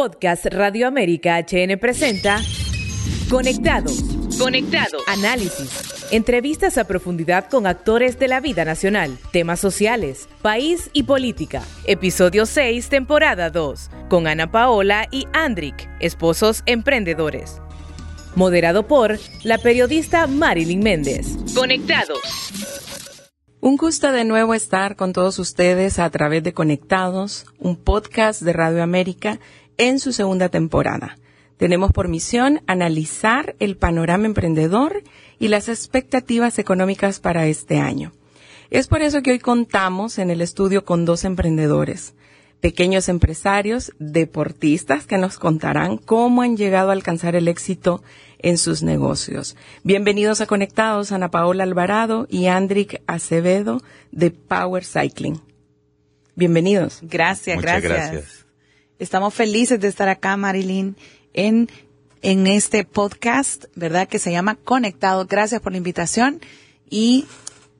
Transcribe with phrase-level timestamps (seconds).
[0.00, 2.40] Podcast Radio América HN presenta
[3.28, 4.02] Conectados.
[4.38, 5.02] Conectados.
[5.06, 6.08] Análisis.
[6.10, 11.62] Entrevistas a profundidad con actores de la vida nacional, temas sociales, país y política.
[11.84, 17.60] Episodio 6, temporada 2, con Ana Paola y Andrick, esposos emprendedores.
[18.34, 21.36] Moderado por la periodista Marilyn Méndez.
[21.54, 22.20] Conectados.
[23.62, 28.54] Un gusto de nuevo estar con todos ustedes a través de Conectados, un podcast de
[28.54, 29.38] Radio América
[29.80, 31.16] en su segunda temporada.
[31.56, 35.02] Tenemos por misión analizar el panorama emprendedor
[35.38, 38.12] y las expectativas económicas para este año.
[38.68, 42.12] Es por eso que hoy contamos en el estudio con dos emprendedores,
[42.60, 48.02] pequeños empresarios, deportistas que nos contarán cómo han llegado a alcanzar el éxito
[48.38, 49.56] en sus negocios.
[49.82, 55.40] Bienvenidos a Conectados, Ana Paola Alvarado y Andrick Acevedo de Power Cycling.
[56.36, 56.98] Bienvenidos.
[57.00, 58.39] Gracias, gracias.
[59.00, 60.94] Estamos felices de estar acá, Marilyn,
[61.32, 61.70] en,
[62.20, 64.06] en este podcast, ¿verdad?
[64.06, 65.24] Que se llama Conectado.
[65.24, 66.38] Gracias por la invitación
[66.90, 67.24] y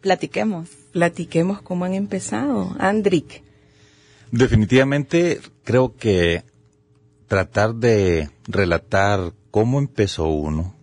[0.00, 0.70] platiquemos.
[0.92, 2.74] Platiquemos cómo han empezado.
[2.78, 3.42] Andrick.
[4.32, 6.42] Definitivamente creo que
[7.28, 10.74] tratar de relatar cómo empezó uno,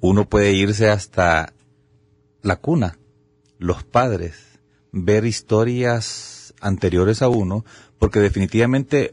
[0.00, 1.52] uno puede irse hasta
[2.40, 2.98] la cuna,
[3.58, 4.36] los padres,
[4.90, 7.66] ver historias anteriores a uno,
[7.98, 9.12] porque definitivamente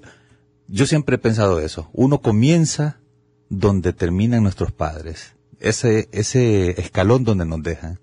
[0.72, 3.00] yo siempre he pensado eso, uno comienza
[3.50, 8.00] donde terminan nuestros padres, ese, ese escalón donde nos dejan.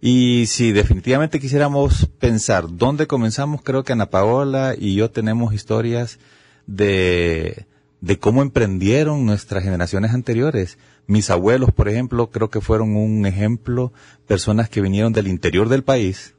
[0.00, 6.18] Y si definitivamente quisiéramos pensar dónde comenzamos, creo que Ana Paola y yo tenemos historias
[6.66, 7.66] de
[8.00, 10.78] de cómo emprendieron nuestras generaciones anteriores.
[11.06, 13.92] Mis abuelos, por ejemplo, creo que fueron un ejemplo,
[14.26, 16.34] personas que vinieron del interior del país,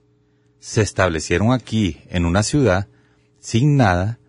[0.60, 2.88] se establecieron aquí en una ciudad
[3.40, 4.20] sin nada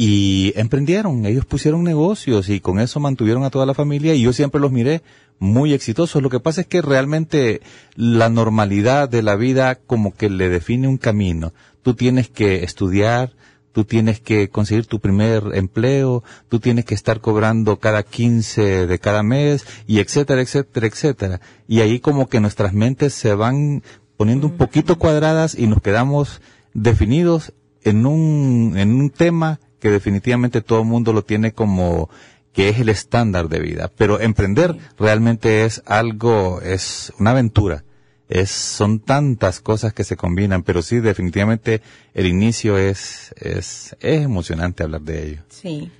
[0.00, 4.32] y emprendieron, ellos pusieron negocios y con eso mantuvieron a toda la familia y yo
[4.32, 5.02] siempre los miré
[5.40, 6.22] muy exitosos.
[6.22, 7.62] Lo que pasa es que realmente
[7.96, 11.52] la normalidad de la vida como que le define un camino.
[11.82, 13.32] Tú tienes que estudiar,
[13.72, 18.98] tú tienes que conseguir tu primer empleo, tú tienes que estar cobrando cada 15 de
[19.00, 21.40] cada mes y etcétera, etcétera, etcétera.
[21.66, 23.82] Y ahí como que nuestras mentes se van
[24.16, 26.40] poniendo un poquito cuadradas y nos quedamos
[26.72, 27.52] definidos
[27.82, 32.10] en un, en un tema que definitivamente todo el mundo lo tiene como
[32.52, 33.90] que es el estándar de vida.
[33.96, 37.84] Pero emprender realmente es algo, es una aventura
[38.28, 41.80] es, son tantas cosas que se combinan, pero sí, definitivamente
[42.14, 45.42] el inicio es, es, es emocionante hablar de ello.
[45.48, 45.90] Sí.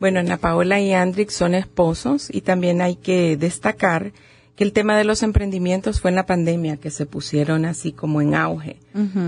[0.00, 4.12] Bueno, Ana Paola y Andrick son esposos y también hay que destacar
[4.60, 8.20] que el tema de los emprendimientos fue en la pandemia que se pusieron así como
[8.20, 8.76] en auge.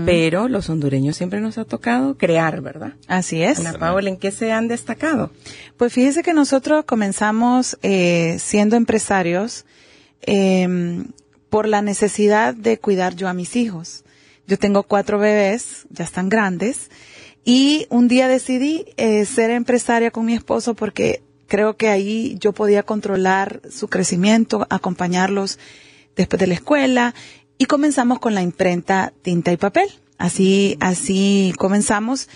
[0.05, 2.93] Pero los hondureños siempre nos ha tocado crear, ¿verdad?
[3.07, 3.57] Así es.
[3.57, 5.31] Ana Paola, ¿en qué se han destacado?
[5.75, 9.65] Pues fíjese que nosotros comenzamos eh, siendo empresarios
[10.21, 11.03] eh,
[11.49, 14.03] por la necesidad de cuidar yo a mis hijos.
[14.45, 16.91] Yo tengo cuatro bebés, ya están grandes,
[17.43, 22.51] y un día decidí eh, ser empresaria con mi esposo porque creo que ahí yo
[22.51, 25.59] podía controlar su crecimiento, acompañarlos
[26.15, 27.13] después de la escuela,
[27.59, 29.87] y comenzamos con la imprenta tinta y papel.
[30.17, 32.27] Así, así comenzamos.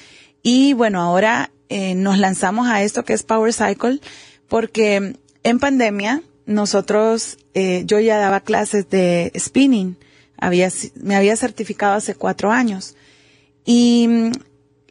[0.44, 4.02] Y bueno, ahora eh, nos lanzamos a esto que es Power Cycle,
[4.48, 9.98] porque en pandemia nosotros, eh, yo ya daba clases de spinning,
[10.38, 12.96] había, me había certificado hace cuatro años.
[13.66, 14.32] Y mm,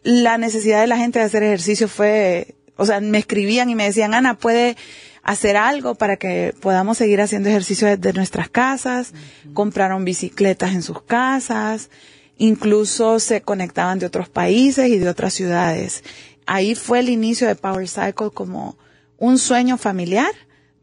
[0.03, 3.85] la necesidad de la gente de hacer ejercicio fue, o sea, me escribían y me
[3.85, 4.77] decían, Ana, ¿puede
[5.23, 9.13] hacer algo para que podamos seguir haciendo ejercicio desde nuestras casas?
[9.55, 11.91] Compraron bicicletas en sus casas,
[12.37, 16.05] incluso se conectaban de otros países y de otras ciudades.
[16.47, 18.79] Ahí fue el inicio de Power Cycle como
[19.19, 20.33] un sueño familiar.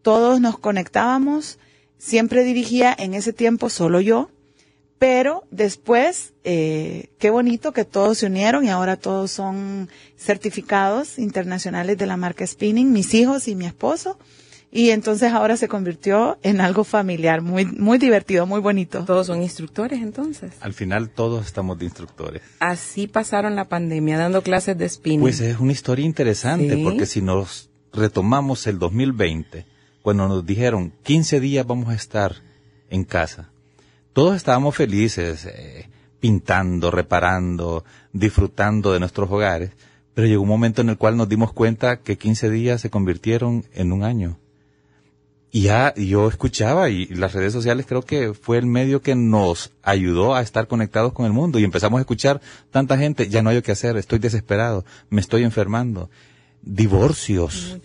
[0.01, 1.59] Todos nos conectábamos,
[1.97, 4.29] siempre dirigía en ese tiempo solo yo,
[5.03, 11.97] pero después, eh, qué bonito que todos se unieron y ahora todos son certificados internacionales
[11.97, 14.17] de la marca Spinning, mis hijos y mi esposo.
[14.71, 19.03] Y entonces ahora se convirtió en algo familiar, muy, muy divertido, muy bonito.
[19.03, 20.53] Todos son instructores entonces.
[20.61, 22.41] Al final todos estamos de instructores.
[22.61, 25.19] Así pasaron la pandemia, dando clases de spinning.
[25.19, 29.65] Pues es una historia interesante, porque si nos retomamos el 2020,
[30.01, 32.37] cuando nos dijeron 15 días vamos a estar
[32.89, 33.49] en casa.
[34.13, 35.89] Todos estábamos felices, eh,
[36.19, 39.71] pintando, reparando, disfrutando de nuestros hogares,
[40.13, 43.65] pero llegó un momento en el cual nos dimos cuenta que 15 días se convirtieron
[43.73, 44.37] en un año.
[45.51, 49.71] Y ya yo escuchaba y las redes sociales creo que fue el medio que nos
[49.83, 53.49] ayudó a estar conectados con el mundo y empezamos a escuchar tanta gente, ya no
[53.49, 56.09] hay que hacer, estoy desesperado, me estoy enfermando.
[56.61, 57.77] Divorcios,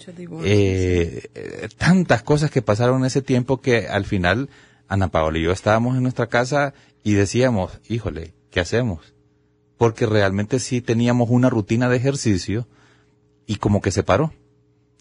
[0.44, 4.48] eh, eh, tantas cosas que pasaron en ese tiempo que al final
[4.88, 6.72] Ana Paola y yo estábamos en nuestra casa
[7.04, 9.14] y decíamos, híjole, ¿qué hacemos?
[9.76, 12.66] Porque realmente sí teníamos una rutina de ejercicio
[13.46, 14.32] y como que se paró.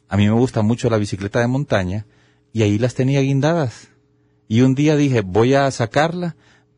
[0.09, 2.05] A mí me gusta mucho la bicicleta de montaña
[2.53, 3.89] y ahí las tenía guindadas.
[4.47, 6.35] Y un día dije, voy a sacarla,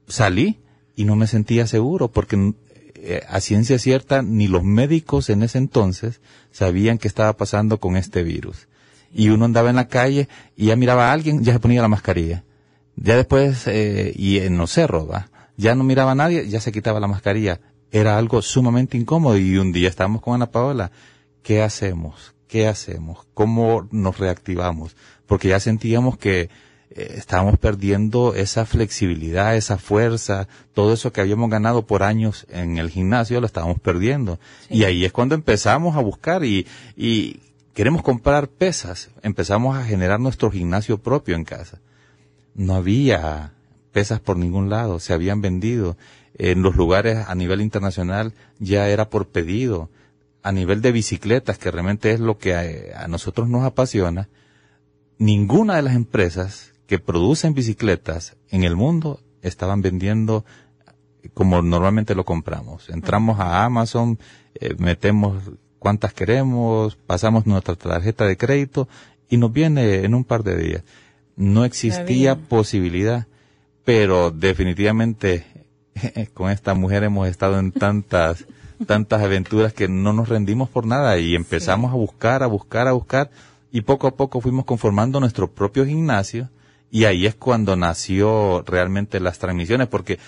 [0.07, 0.59] salí
[0.95, 2.53] y no me sentía seguro porque
[2.95, 6.21] eh, a ciencia cierta ni los médicos en ese entonces
[6.51, 8.67] sabían qué estaba pasando con este virus.
[9.13, 11.87] Y uno andaba en la calle y ya miraba a alguien, ya se ponía la
[11.87, 12.43] mascarilla.
[13.01, 15.29] Ya después, eh, y en los cerros, ¿va?
[15.59, 17.59] ya no miraba a nadie, ya se quitaba la mascarilla.
[17.91, 20.91] Era algo sumamente incómodo y un día estábamos con Ana Paola.
[21.43, 22.33] ¿Qué hacemos?
[22.47, 23.27] ¿Qué hacemos?
[23.33, 24.95] ¿Cómo nos reactivamos?
[25.27, 26.49] Porque ya sentíamos que
[26.91, 32.77] eh, estábamos perdiendo esa flexibilidad, esa fuerza, todo eso que habíamos ganado por años en
[32.77, 34.39] el gimnasio lo estábamos perdiendo.
[34.69, 37.41] Y ahí es cuando empezamos a buscar y, y
[37.73, 41.79] queremos comprar pesas, empezamos a generar nuestro gimnasio propio en casa.
[42.59, 43.53] No había
[43.93, 45.95] pesas por ningún lado, se habían vendido.
[46.33, 49.89] En los lugares a nivel internacional ya era por pedido.
[50.43, 52.53] A nivel de bicicletas, que realmente es lo que
[52.93, 54.27] a, nosotros nos apasiona,
[55.17, 60.43] ninguna de las empresas que producen bicicletas en el mundo estaban vendiendo
[61.33, 62.89] como normalmente lo compramos.
[62.89, 64.19] Entramos a Amazon,
[64.55, 65.43] eh, metemos
[65.77, 68.89] cuantas queremos, pasamos nuestra tarjeta de crédito
[69.29, 70.83] y nos viene en un par de días.
[71.39, 73.25] No existía posibilidad,
[73.85, 75.45] pero definitivamente
[76.33, 78.43] con esta mujer hemos estado en tantas,
[78.85, 82.91] tantas aventuras que no nos rendimos por nada y empezamos a buscar, a buscar, a
[82.91, 83.31] buscar
[83.71, 86.49] y poco a poco fuimos conformando nuestro propio gimnasio
[86.91, 90.19] y ahí es cuando nació realmente las transmisiones, porque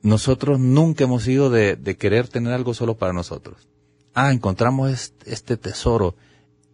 [0.00, 3.68] nosotros nunca hemos ido de, querer tener algo solo para nosotros.
[4.14, 6.14] Ah, encontramos este, tesoro,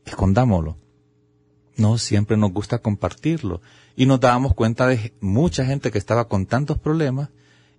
[0.04, 0.76] escondámoslo.
[1.78, 3.62] No, siempre nos gusta compartirlo.
[3.96, 7.30] Y nos dábamos cuenta de mucha gente que estaba con tantos problemas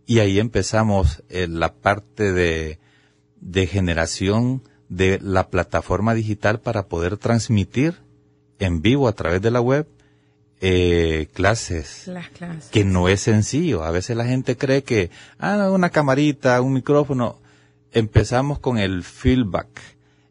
[0.06, 2.80] y ahí empezamos eh, la parte de,
[3.40, 8.00] de generación de la plataforma digital para poder transmitir
[8.58, 9.88] en vivo a través de la web
[10.62, 12.70] eh, clases, Las clases.
[12.72, 13.84] que no es sencillo.
[13.84, 17.38] A veces la gente cree que, ah, una camarita, un micrófono.
[17.92, 19.68] Empezamos con el feedback.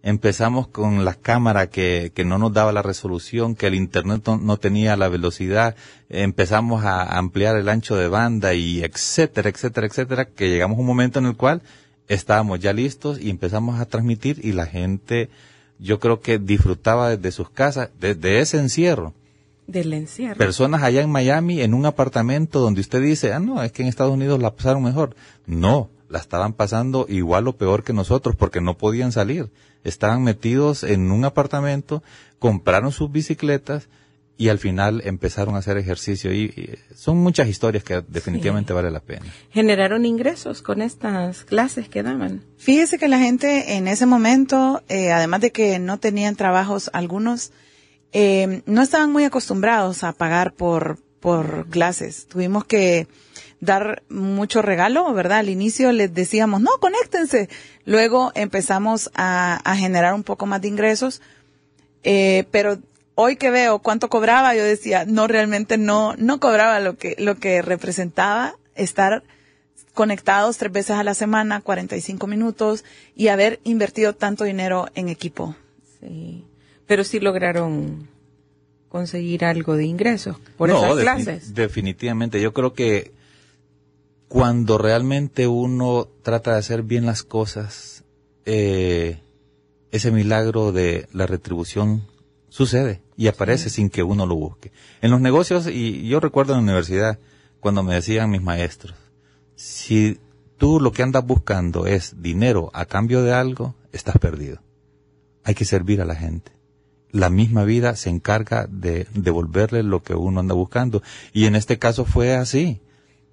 [0.03, 4.57] Empezamos con la cámara que, que no nos daba la resolución, que el internet no,
[4.57, 5.75] tenía la velocidad.
[6.09, 10.87] Empezamos a ampliar el ancho de banda y etcétera, etcétera, etcétera, que llegamos a un
[10.87, 11.63] momento en el cual
[12.07, 15.31] estábamos ya listos y empezamos a transmitir y la gente,
[15.79, 19.15] yo creo que disfrutaba desde sus casas, desde ese encierro
[19.69, 20.37] del encierro.
[20.37, 23.89] Personas allá en Miami en un apartamento donde usted dice, ah, no, es que en
[23.89, 25.15] Estados Unidos la pasaron mejor.
[25.47, 29.51] No, la estaban pasando igual o peor que nosotros porque no podían salir.
[29.85, 32.03] Estaban metidos en un apartamento,
[32.39, 33.89] compraron sus bicicletas
[34.39, 36.33] y al final empezaron a hacer ejercicio.
[36.33, 39.27] Y, son muchas historias que definitivamente vale la pena.
[39.51, 42.45] ¿Generaron ingresos con estas clases que daban?
[42.57, 47.51] Fíjese que la gente en ese momento, eh, además de que no tenían trabajos algunos,
[48.13, 52.27] eh, no estaban muy acostumbrados a pagar por, por clases.
[52.29, 53.09] Tuvimos que
[53.61, 55.39] dar mucho regalo, ¿verdad?
[55.39, 57.49] Al inicio les decíamos, no, conéctense.
[57.85, 61.21] Luego empezamos a, a generar un poco más de ingresos.
[62.05, 62.79] Eh, pero
[63.15, 67.37] hoy que veo cuánto cobraba, yo decía, no, realmente no, no cobraba lo que, lo
[67.37, 69.23] que representaba estar
[69.95, 72.85] conectados tres veces a la semana, 45 minutos
[73.17, 75.57] y haber invertido tanto dinero en equipo.
[76.01, 76.45] Sí
[76.89, 78.09] pero sí lograron
[78.89, 81.55] conseguir algo de ingresos por esas clases.
[81.55, 83.13] definitivamente, yo creo que
[84.29, 88.05] cuando realmente uno trata de hacer bien las cosas,
[88.45, 89.21] eh,
[89.91, 92.05] ese milagro de la retribución
[92.49, 94.73] sucede y aparece sin que uno lo busque.
[95.01, 97.19] En los negocios, y yo recuerdo en la universidad,
[97.61, 98.95] cuando me decían mis maestros,
[99.57, 100.19] si
[100.57, 104.61] tú lo que andas buscando es dinero a cambio de algo, estás perdido.
[105.45, 106.59] Hay que servir a la gente
[107.11, 111.03] la misma vida se encarga de devolverle lo que uno anda buscando.
[111.33, 112.81] Y en este caso fue así.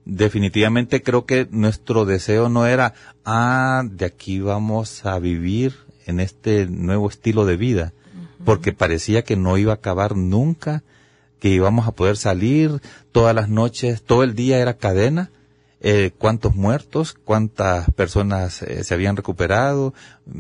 [0.06, 2.94] Definitivamente creo que nuestro deseo no era,
[3.26, 5.74] ah, de aquí vamos a vivir
[6.06, 7.94] en este nuevo estilo de vida,
[8.44, 10.84] porque parecía que no iba a acabar nunca,
[11.40, 12.82] que íbamos a poder salir
[13.12, 15.32] todas las noches, todo el día era cadena,
[15.82, 19.96] eh, cuántos muertos, cuántas personas eh, se habían recuperado,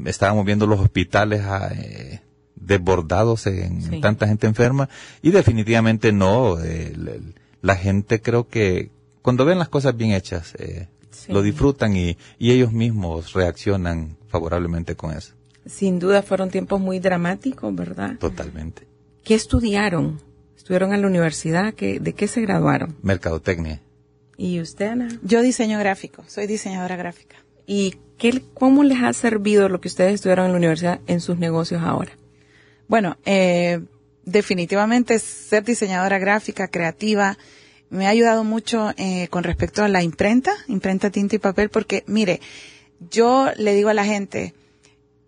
[0.05, 2.21] estábamos viendo los hospitales ah, eh,
[2.55, 4.89] desbordados en tanta gente enferma
[5.23, 6.57] y definitivamente no.
[7.61, 8.91] La gente creo que
[9.25, 10.87] cuando ven las cosas bien hechas eh,
[11.29, 15.33] lo disfrutan y, y ellos mismos reaccionan favorablemente con eso.
[15.65, 18.19] Sin duda fueron tiempos muy dramáticos, ¿verdad?
[18.19, 18.83] Totalmente.
[19.23, 20.21] ¿Qué estudiaron?
[20.55, 21.73] ¿Estuvieron en la universidad?
[21.73, 22.97] ¿Qué, ¿De qué se graduaron?
[23.01, 23.81] Mercadotecnia.
[24.37, 25.07] ¿Y usted, Ana?
[25.23, 27.37] Yo diseño gráfico, soy diseñadora gráfica.
[27.65, 31.39] ¿Y qué, cómo les ha servido lo que ustedes estudiaron en la universidad en sus
[31.39, 32.11] negocios ahora?
[32.87, 33.81] Bueno, eh,
[34.23, 37.39] definitivamente ser diseñadora gráfica, creativa,
[37.95, 42.03] me ha ayudado mucho eh, con respecto a la imprenta, imprenta tinta y papel, porque
[42.07, 42.41] mire,
[43.11, 44.53] yo le digo a la gente,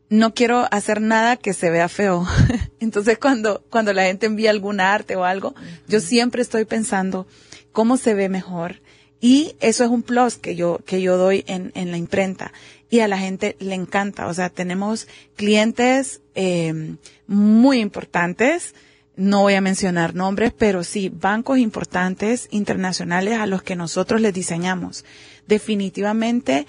[0.09, 2.25] no quiero hacer nada que se vea feo.
[2.79, 5.53] Entonces cuando, cuando la gente envía algún arte o algo,
[5.87, 7.27] yo siempre estoy pensando
[7.71, 8.81] cómo se ve mejor.
[9.19, 12.53] Y eso es un plus que yo, que yo doy en, en la imprenta.
[12.89, 14.27] Y a la gente le encanta.
[14.27, 16.95] O sea, tenemos clientes eh,
[17.25, 18.75] muy importantes.
[19.17, 24.31] No voy a mencionar nombres, pero sí, bancos importantes internacionales a los que nosotros les
[24.31, 25.05] diseñamos.
[25.47, 26.67] Definitivamente,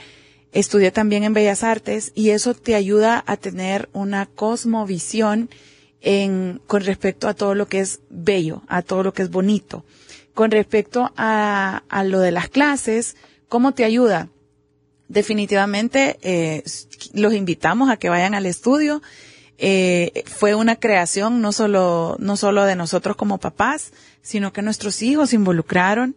[0.52, 5.50] estudié también en Bellas Artes y eso te ayuda a tener una cosmovisión
[6.00, 9.84] en, con respecto a todo lo que es bello, a todo lo que es bonito.
[10.32, 13.16] Con respecto a, a lo de las clases,
[13.48, 14.30] ¿cómo te ayuda?
[15.08, 16.62] Definitivamente, eh,
[17.12, 19.02] los invitamos a que vayan al estudio.
[19.58, 25.02] Eh, fue una creación no solo, no solo de nosotros como papás, sino que nuestros
[25.02, 26.16] hijos se involucraron.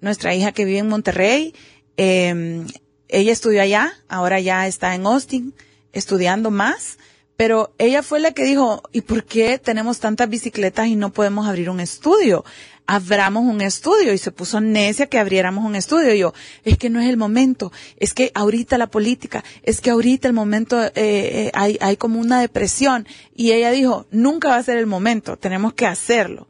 [0.00, 1.54] Nuestra hija que vive en Monterrey,
[1.96, 2.64] eh,
[3.08, 5.54] ella estudió allá, ahora ya está en Austin
[5.92, 6.98] estudiando más,
[7.36, 11.46] pero ella fue la que dijo, ¿y por qué tenemos tantas bicicletas y no podemos
[11.46, 12.44] abrir un estudio?
[12.90, 16.14] Abramos un estudio y se puso necia que abriéramos un estudio.
[16.14, 16.32] Y yo,
[16.64, 20.32] es que no es el momento, es que ahorita la política, es que ahorita el
[20.32, 23.06] momento eh, eh, hay, hay como una depresión.
[23.34, 26.48] Y ella dijo, nunca va a ser el momento, tenemos que hacerlo.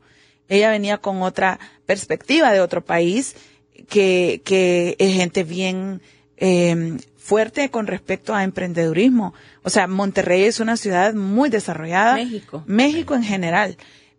[0.48, 3.34] Ella venía con otra perspectiva de otro país
[3.88, 6.00] que, que es gente bien
[6.36, 9.34] eh, fuerte con respecto a emprendedurismo.
[9.62, 12.14] O sea, Monterrey es una ciudad muy desarrollada.
[12.14, 12.64] México.
[12.66, 13.76] México en general.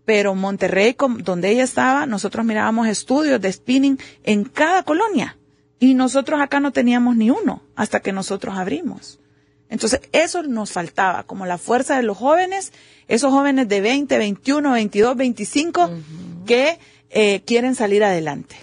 [0.10, 5.38] Pero Monterrey, donde ella estaba, nosotros mirábamos estudios de spinning en cada colonia.
[5.78, 9.20] Y nosotros acá no teníamos ni uno hasta que nosotros abrimos.
[9.70, 12.74] Entonces, eso nos faltaba, como la fuerza de los jóvenes,
[13.08, 15.92] esos jóvenes de 20, 21, 22, 25,
[16.48, 16.80] que
[17.12, 18.56] eh, quieren salir adelante.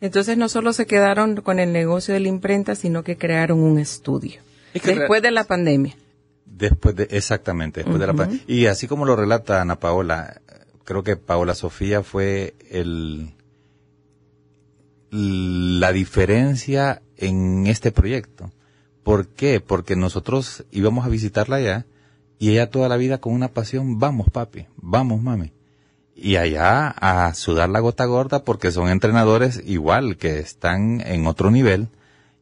[0.00, 3.78] Entonces no solo se quedaron con el negocio de la imprenta, sino que crearon un
[3.78, 4.40] estudio.
[4.74, 5.94] después de la pandemia.
[6.46, 8.42] Después de, exactamente, después de la pandemia.
[8.48, 10.40] Y así como lo relata Ana Paola,
[10.84, 13.34] creo que Paola Sofía fue el,
[15.10, 18.50] la diferencia en este proyecto.
[19.02, 19.60] ¿Por qué?
[19.60, 21.86] Porque nosotros íbamos a visitarla allá
[22.38, 25.52] y ella toda la vida con una pasión, vamos papi, vamos mami
[26.22, 31.50] y allá a sudar la gota gorda porque son entrenadores igual que están en otro
[31.50, 31.88] nivel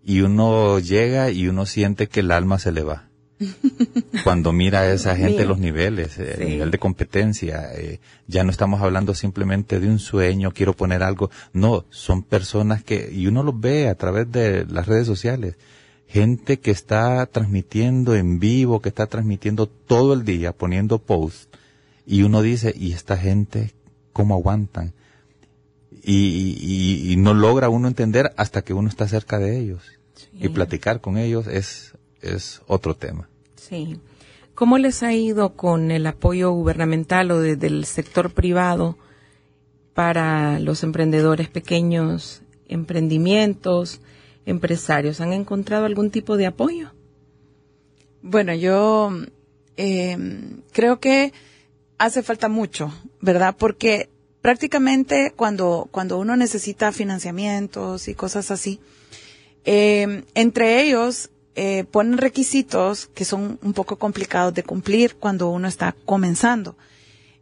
[0.03, 3.08] y uno llega y uno siente que el alma se le va.
[4.25, 8.81] Cuando mira a esa gente los niveles, el nivel de competencia, eh, ya no estamos
[8.83, 13.59] hablando simplemente de un sueño, quiero poner algo, no, son personas que, y uno los
[13.59, 15.57] ve a través de las redes sociales,
[16.09, 21.49] gente que está transmitiendo en vivo, que está transmitiendo todo el día, poniendo posts,
[22.07, 23.75] y uno dice, ¿y esta gente
[24.13, 24.95] cómo aguantan?
[26.03, 29.83] Y, no logra uno entender hasta que uno está cerca de ellos.
[30.33, 31.93] Y platicar con ellos es,
[32.23, 33.29] es otro tema.
[33.57, 33.99] Sí.
[34.55, 38.99] ¿Cómo les ha ido con el apoyo gubernamental o del sector privado
[39.95, 44.01] para los emprendedores pequeños, emprendimientos,
[44.47, 45.21] empresarios?
[45.21, 46.91] ¿Han encontrado algún tipo de apoyo?
[48.21, 49.13] Bueno, yo
[49.77, 50.19] eh,
[50.73, 51.33] creo que
[51.99, 53.55] hace falta mucho, ¿verdad?
[53.57, 54.09] Porque
[54.43, 58.81] prácticamente cuando, cuando uno necesita financiamientos y cosas así,
[59.65, 65.67] eh, entre ellos eh, ponen requisitos que son un poco complicados de cumplir cuando uno
[65.67, 66.77] está comenzando.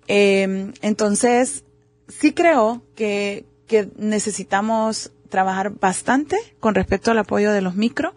[0.09, 1.65] Eh, entonces,
[2.09, 8.15] sí creo que, que necesitamos trabajar bastante con respecto al apoyo de los micro,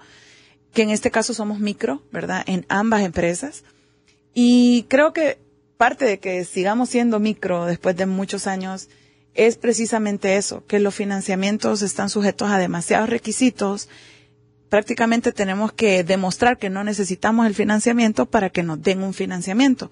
[0.74, 2.46] que en este caso somos micro, ¿verdad?
[2.46, 3.66] En ambas empresas.
[4.34, 5.38] Y creo que
[5.76, 8.88] parte de que sigamos siendo micro después de muchos años
[9.34, 13.90] es precisamente eso, que los financiamientos están sujetos a demasiados requisitos.
[14.70, 19.90] Prácticamente tenemos que demostrar que no necesitamos el financiamiento para que nos den un financiamiento.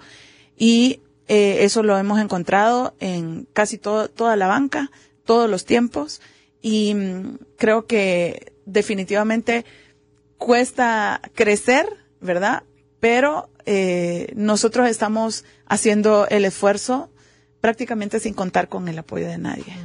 [0.58, 4.92] Y eh, eso lo hemos encontrado en casi todo, toda la banca,
[5.26, 6.22] todos los tiempos.
[6.62, 9.66] Y mm, creo que definitivamente
[10.38, 11.88] cuesta crecer,
[12.22, 12.64] ¿verdad?
[13.00, 17.10] Pero eh, nosotros estamos haciendo el esfuerzo
[17.62, 19.76] prácticamente sin contar con el apoyo de nadie.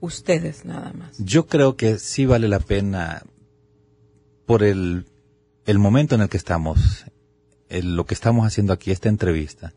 [0.00, 1.16] Ustedes nada más.
[1.18, 3.22] Yo creo que sí vale la pena
[4.46, 5.06] por el,
[5.66, 7.04] el momento en el que estamos
[7.80, 9.72] lo que estamos haciendo aquí, esta entrevista,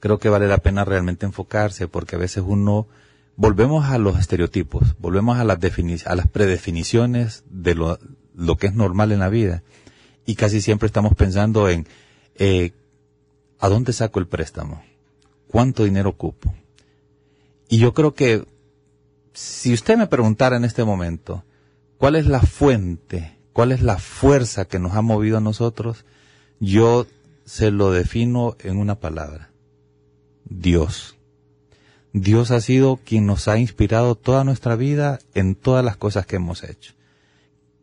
[0.00, 2.86] creo que vale la pena realmente enfocarse porque a veces uno
[3.36, 5.58] volvemos a los estereotipos, volvemos a las,
[6.04, 7.98] a las predefiniciones de lo,
[8.34, 9.62] lo, que es normal en la vida
[10.26, 11.86] y casi siempre estamos pensando en
[12.34, 12.72] eh,
[13.58, 14.82] ¿a dónde saco el préstamo?
[15.46, 16.54] ¿Cuánto dinero ocupo?
[17.68, 18.44] Y yo creo que
[19.32, 21.44] si usted me preguntara en este momento,
[21.96, 26.04] ¿cuál es la fuente, cuál es la fuerza que nos ha movido a nosotros?
[26.60, 27.08] Yo
[27.44, 29.50] se lo defino en una palabra.
[30.44, 31.16] Dios.
[32.12, 36.36] Dios ha sido quien nos ha inspirado toda nuestra vida en todas las cosas que
[36.36, 36.94] hemos hecho.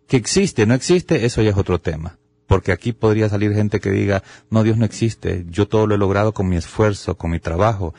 [0.07, 2.19] Que existe, no existe, eso ya es otro tema.
[2.47, 5.97] Porque aquí podría salir gente que diga, no, Dios no existe, yo todo lo he
[5.97, 7.93] logrado con mi esfuerzo, con mi trabajo.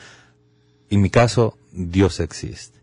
[0.89, 2.76] En mi caso, Dios existe.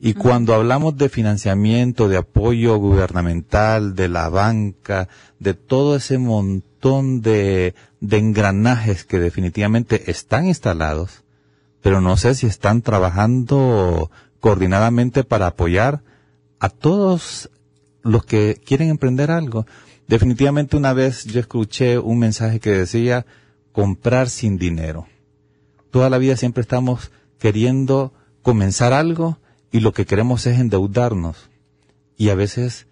[0.00, 5.08] Y cuando hablamos de financiamiento, de apoyo gubernamental, de la banca,
[5.38, 11.24] de todo ese montón de, de engranajes que definitivamente están instalados,
[11.80, 14.10] pero no sé si están trabajando
[14.40, 16.02] coordinadamente para apoyar
[16.58, 17.50] a todos
[18.02, 19.66] los que quieren emprender algo.
[20.06, 23.24] Definitivamente una vez yo escuché un mensaje que decía
[23.72, 25.06] comprar sin dinero.
[25.90, 29.38] Toda la vida siempre estamos queriendo comenzar algo
[29.74, 31.50] y lo que queremos es endeudarnos.
[32.16, 32.86] Y a veces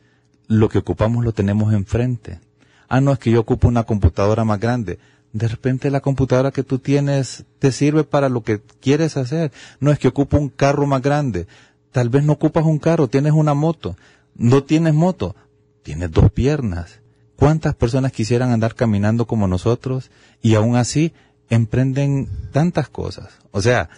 [0.49, 2.41] lo que ocupamos lo tenemos enfrente.
[2.89, 4.99] Ah, no, es que yo ocupo una computadora más grande.
[5.33, 9.53] De repente la computadora que tú tienes te sirve para lo que quieres hacer.
[9.79, 11.47] No es que ocupo un carro más grande.
[11.93, 13.97] Tal vez no ocupas un carro, tienes una moto.
[14.35, 15.37] No tienes moto,
[15.85, 16.99] tienes dos piernas.
[17.37, 20.11] ¿Cuántas personas quisieran andar caminando como nosotros
[20.43, 21.13] y aún así
[21.49, 23.29] emprenden tantas cosas?
[23.53, 23.89] O sea,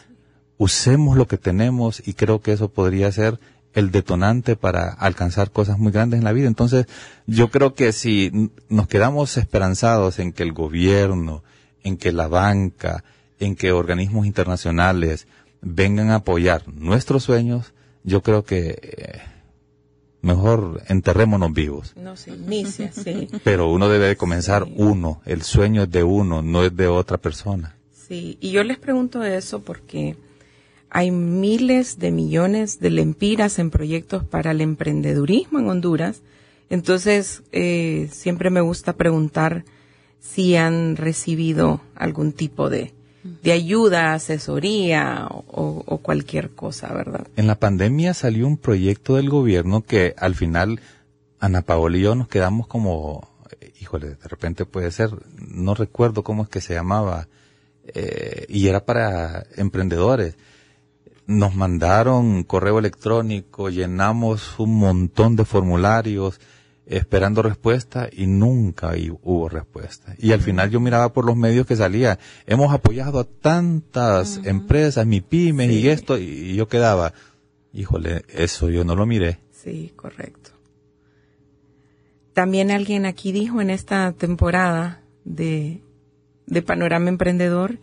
[0.59, 3.39] usemos lo que tenemos y creo que eso podría ser
[3.75, 6.47] el detonante para alcanzar cosas muy grandes en la vida.
[6.47, 6.87] Entonces,
[7.27, 11.43] yo creo que si nos quedamos esperanzados en que el gobierno,
[11.83, 13.05] en que la banca,
[13.41, 15.27] en que organismos internacionales
[15.61, 17.73] vengan a apoyar nuestros sueños,
[18.05, 19.23] yo creo que eh,
[20.23, 21.95] mejor enterrémonos vivos.
[21.97, 23.29] No se inicia, sí.
[23.43, 27.77] Pero uno debe comenzar uno, el sueño es de uno, no es de otra persona.
[27.93, 30.17] Sí, y yo les pregunto eso porque
[30.95, 36.23] hay miles de millones de lempiras en proyectos para el emprendedurismo en Honduras.
[36.71, 39.65] Entonces, eh, siempre me gusta preguntar
[40.21, 47.27] si han recibido algún tipo de, de ayuda, asesoría o, o, cualquier cosa, ¿verdad?
[47.35, 50.79] En la pandemia salió un proyecto del gobierno que al final
[51.41, 53.29] Ana Paola y yo nos quedamos como,
[53.81, 57.27] híjole, de repente puede ser, no recuerdo cómo es que se llamaba,
[57.89, 60.37] eh, y era para emprendedores
[61.27, 66.41] nos mandaron correo electrónico, llenamos un montón de formularios
[66.87, 70.15] esperando respuesta y nunca hubo respuesta.
[70.19, 75.07] Y al final yo miraba por los medios que salía, hemos apoyado a tantas empresas,
[75.07, 77.15] mi pyme y esto, y yo quedaba,
[77.73, 79.39] híjole, eso yo no lo miré.
[79.51, 80.51] Sí, correcto.
[82.35, 85.81] También alguien aquí dijo en esta temporada de,
[86.47, 87.79] de Panorama Emprendedor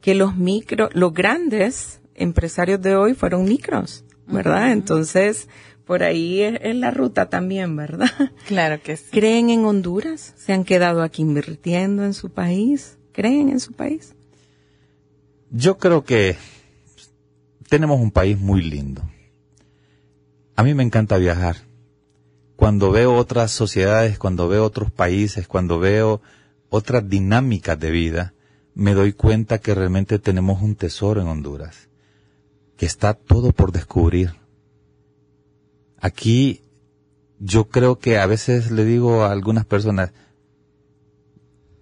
[0.00, 4.72] que los micro, los grandes empresarios de hoy fueron micros, ¿verdad?
[4.72, 5.48] Entonces,
[5.86, 8.10] por ahí es, la ruta también, ¿verdad?
[8.46, 9.06] Claro que sí.
[9.10, 10.34] ¿Creen en Honduras?
[10.36, 12.98] ¿Se han quedado aquí invirtiendo en su país?
[13.12, 14.14] ¿Creen en su país?
[15.50, 16.36] Yo creo que
[17.68, 19.02] tenemos un país muy lindo.
[20.56, 21.56] A mí me encanta viajar.
[22.56, 26.22] Cuando veo otras sociedades, cuando veo otros países, cuando veo
[26.68, 28.34] otras dinámicas de vida,
[28.74, 31.88] me doy cuenta que realmente tenemos un tesoro en Honduras
[32.84, 34.34] está todo por descubrir.
[36.00, 36.62] Aquí
[37.38, 40.12] yo creo que a veces le digo a algunas personas,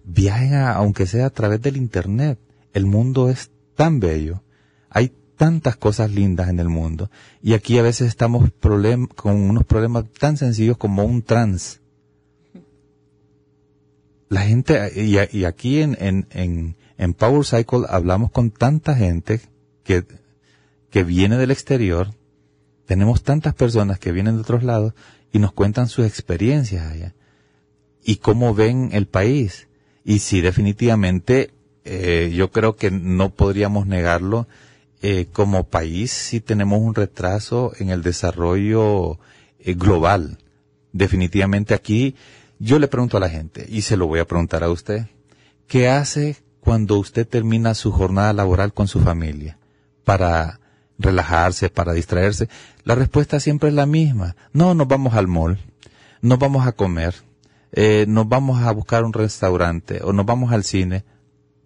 [0.03, 2.39] viajen aunque sea a través del Internet.
[2.73, 4.43] El mundo es tan bello.
[4.89, 7.09] Hay tantas cosas lindas en el mundo.
[7.41, 8.51] Y aquí a veces estamos
[9.15, 11.81] con unos problemas tan sencillos como un trans.
[14.29, 19.41] La gente, y, aquí en, en, en Power Cycle hablamos con tanta gente
[19.83, 20.05] que
[20.91, 22.13] que viene del exterior,
[22.85, 24.93] tenemos tantas personas que vienen de otros lados
[25.31, 27.15] y nos cuentan sus experiencias allá
[28.03, 29.67] y cómo ven el país.
[30.03, 31.51] Y sí, definitivamente,
[31.85, 34.47] eh, yo creo que no podríamos negarlo,
[35.01, 39.17] eh, como país sí tenemos un retraso en el desarrollo
[39.59, 40.37] eh, global.
[40.91, 42.15] Definitivamente aquí,
[42.59, 45.07] yo le pregunto a la gente, y se lo voy a preguntar a usted,
[45.67, 49.57] ¿qué hace cuando usted termina su jornada laboral con su familia
[50.03, 50.60] para
[51.01, 52.49] relajarse, para distraerse?
[52.83, 54.35] La respuesta siempre es la misma.
[54.53, 55.59] No, nos vamos al mall,
[56.21, 57.15] nos vamos a comer,
[57.71, 61.03] eh, nos vamos a buscar un restaurante o nos vamos al cine,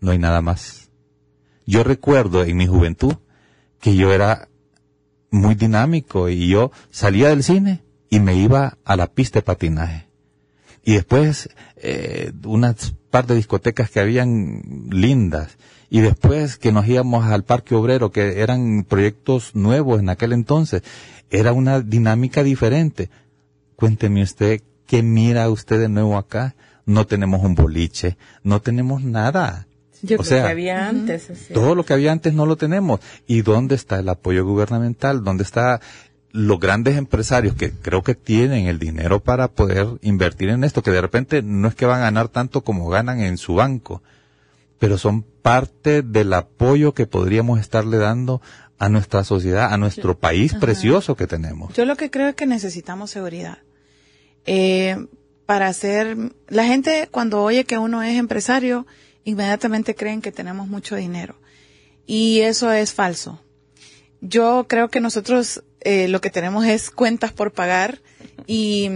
[0.01, 0.89] no hay nada más.
[1.65, 3.15] Yo recuerdo en mi juventud
[3.79, 4.49] que yo era
[5.31, 10.07] muy dinámico y yo salía del cine y me iba a la pista de patinaje.
[10.83, 15.57] Y después eh, unas par de discotecas que habían lindas.
[15.89, 20.83] Y después que nos íbamos al Parque Obrero, que eran proyectos nuevos en aquel entonces,
[21.29, 23.09] era una dinámica diferente.
[23.75, 26.55] Cuénteme usted, ¿qué mira usted de nuevo acá?
[26.85, 29.67] No tenemos un boliche, no tenemos nada.
[30.01, 31.29] Yo o sea, que había antes.
[31.53, 32.99] Todo lo que había antes no lo tenemos.
[33.25, 35.23] ¿Y dónde está el apoyo gubernamental?
[35.23, 35.81] ¿Dónde está
[36.35, 40.91] los grandes empresarios que creo que tienen el dinero para poder invertir en esto, que
[40.91, 44.03] de repente no es que van a ganar tanto como ganan en su banco,
[44.79, 48.41] pero son parte del apoyo que podríamos estarle dando
[48.77, 51.73] a nuestra sociedad, a nuestro país precioso que tenemos.
[51.73, 53.59] Yo lo que creo es que necesitamos seguridad.
[54.45, 55.07] Eh,
[55.45, 58.85] para hacer, la gente cuando oye que uno es empresario,
[59.23, 61.35] inmediatamente creen que tenemos mucho dinero.
[62.05, 63.41] Y eso es falso.
[64.21, 68.01] Yo creo que nosotros eh, lo que tenemos es cuentas por pagar
[68.47, 68.89] y,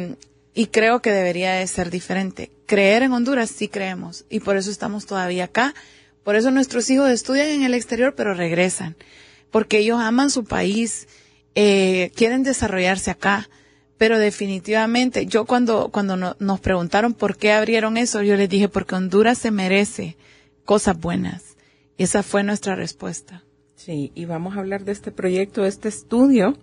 [0.53, 2.51] y creo que debería de ser diferente.
[2.69, 5.73] Creer en Honduras sí creemos y por eso estamos todavía acá.
[6.23, 8.95] Por eso nuestros hijos estudian en el exterior pero regresan.
[9.49, 11.07] Porque ellos aman su país,
[11.55, 13.49] eh, quieren desarrollarse acá.
[13.97, 18.93] Pero definitivamente, yo cuando, cuando nos preguntaron por qué abrieron eso, yo les dije porque
[18.93, 20.15] Honduras se merece
[20.63, 21.57] cosas buenas.
[21.97, 23.43] Y esa fue nuestra respuesta.
[23.73, 26.55] Sí, y vamos a hablar de este proyecto, este estudio,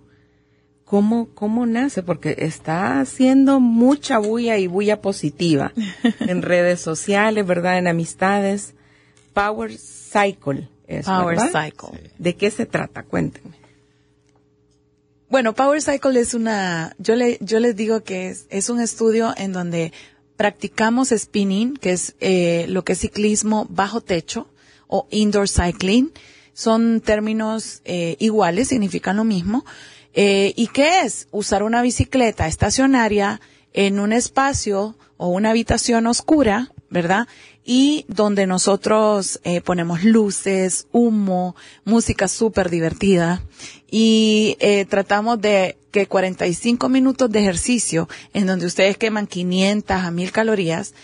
[0.86, 5.72] cómo, cómo nace, porque está haciendo mucha bulla y bulla positiva
[6.20, 7.76] en redes sociales, ¿verdad?
[7.76, 8.72] En amistades.
[9.34, 12.10] Power Cycle es, Power Cycle.
[12.16, 13.02] ¿De qué se trata?
[13.02, 13.56] Cuéntenme.
[15.28, 19.34] Bueno, Power Cycle es una, yo le, yo les digo que es, es un estudio
[19.36, 19.92] en donde
[20.36, 24.48] practicamos spinning, que es eh, lo que es ciclismo bajo techo
[24.86, 26.12] o indoor cycling.
[26.52, 29.64] Son términos eh, iguales, significan lo mismo,
[30.16, 31.28] eh, ¿Y qué es?
[31.30, 33.40] Usar una bicicleta estacionaria
[33.72, 37.28] en un espacio o una habitación oscura, ¿verdad?
[37.64, 43.42] Y donde nosotros eh, ponemos luces, humo, música súper divertida
[43.90, 50.10] y eh, tratamos de que 45 minutos de ejercicio en donde ustedes queman 500 a
[50.10, 50.94] 1000 calorías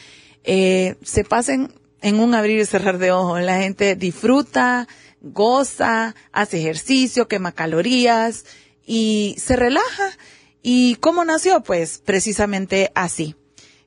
[0.44, 3.40] eh, se pasen en un abrir y cerrar de ojos.
[3.42, 4.88] La gente disfruta,
[5.20, 8.44] goza, hace ejercicio, quema calorías,
[8.86, 10.10] y se relaja.
[10.62, 11.62] ¿Y cómo nació?
[11.62, 13.34] Pues precisamente así.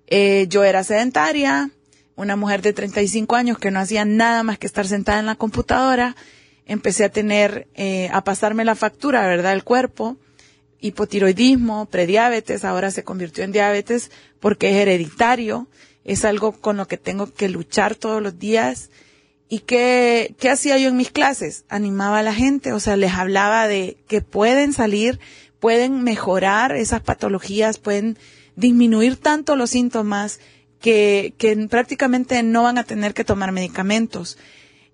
[0.08, 1.72] Eh, yo era sedentaria,
[2.16, 5.36] una mujer de 35 años que no hacía nada más que estar sentada en la
[5.36, 6.16] computadora.
[6.66, 9.54] Empecé a tener, eh, a pasarme la factura, ¿verdad?
[9.54, 10.18] El cuerpo,
[10.80, 15.68] hipotiroidismo, prediabetes, ahora se convirtió en diabetes porque es hereditario,
[16.04, 18.90] es algo con lo que tengo que luchar todos los días
[19.48, 21.66] ¿Y qué, qué hacía yo en mis clases?
[21.70, 25.20] Animaba a la gente, o sea, les hablaba de que pueden salir,
[25.60, 28.18] pueden mejorar esas patologías, pueden
[28.56, 30.40] disminuir tanto los síntomas
[30.80, 34.38] que, que prácticamente no van a tener que tomar medicamentos.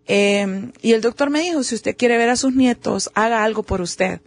[0.07, 3.63] Eh, y el doctor me dijo, si usted quiere ver a sus nietos, haga algo
[3.63, 4.21] por usted.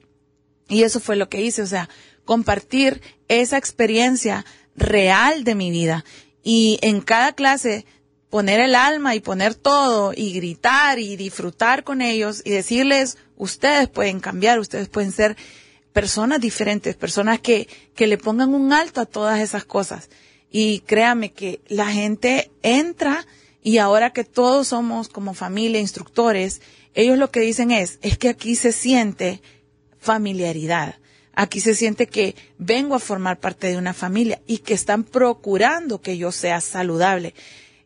[0.68, 1.90] Y eso fue lo que hice, o sea,
[2.24, 6.04] compartir esa experiencia real de mi vida.
[6.42, 7.84] Y en cada clase
[8.34, 13.88] poner el alma y poner todo y gritar y disfrutar con ellos y decirles, ustedes
[13.88, 15.36] pueden cambiar, ustedes pueden ser
[15.92, 20.10] personas diferentes, personas que, que le pongan un alto a todas esas cosas.
[20.50, 23.24] Y créame que la gente entra
[23.62, 26.60] y ahora que todos somos como familia, instructores,
[26.92, 29.42] ellos lo que dicen es, es que aquí se siente
[30.00, 30.96] familiaridad.
[31.36, 36.00] Aquí se siente que vengo a formar parte de una familia y que están procurando
[36.00, 37.32] que yo sea saludable.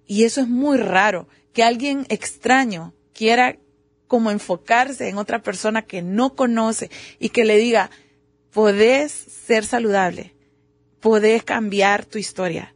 [0.09, 3.59] Y eso es muy raro, que alguien extraño quiera
[4.07, 6.91] como enfocarse en otra persona que no conoce
[7.21, 7.91] y que le diga,
[8.51, 10.35] podés ser saludable,
[11.01, 12.75] podés cambiar tu historia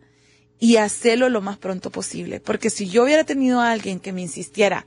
[0.58, 2.38] y hacerlo lo más pronto posible.
[2.38, 4.84] Porque si yo hubiera tenido a alguien que me insistiera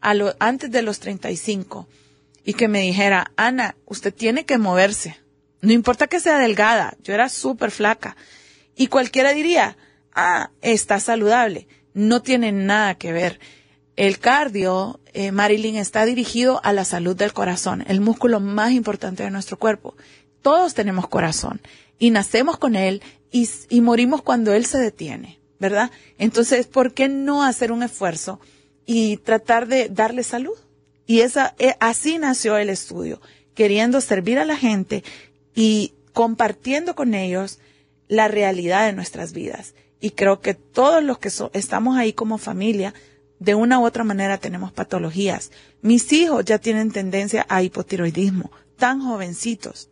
[0.00, 1.86] a lo, antes de los 35
[2.44, 5.16] y que me dijera, Ana, usted tiene que moverse,
[5.60, 8.16] no importa que sea delgada, yo era súper flaca
[8.74, 9.76] y cualquiera diría,
[10.12, 13.40] ah, está saludable no tiene nada que ver.
[13.96, 19.22] El cardio, eh, Marilyn, está dirigido a la salud del corazón, el músculo más importante
[19.22, 19.94] de nuestro cuerpo.
[20.42, 21.62] Todos tenemos corazón
[21.98, 25.90] y nacemos con él y, y morimos cuando él se detiene, ¿verdad?
[26.18, 28.40] Entonces, ¿por qué no hacer un esfuerzo
[28.84, 30.56] y tratar de darle salud?
[31.06, 33.20] Y esa, eh, así nació el estudio,
[33.54, 35.04] queriendo servir a la gente
[35.54, 37.60] y compartiendo con ellos
[38.08, 42.92] la realidad de nuestras vidas y creo que todos los que estamos ahí como familia,
[43.38, 45.50] de una u otra manera tenemos patologías.
[45.80, 49.88] Mis hijos ya tienen tendencia a hipotiroidismo, tan jovencitos.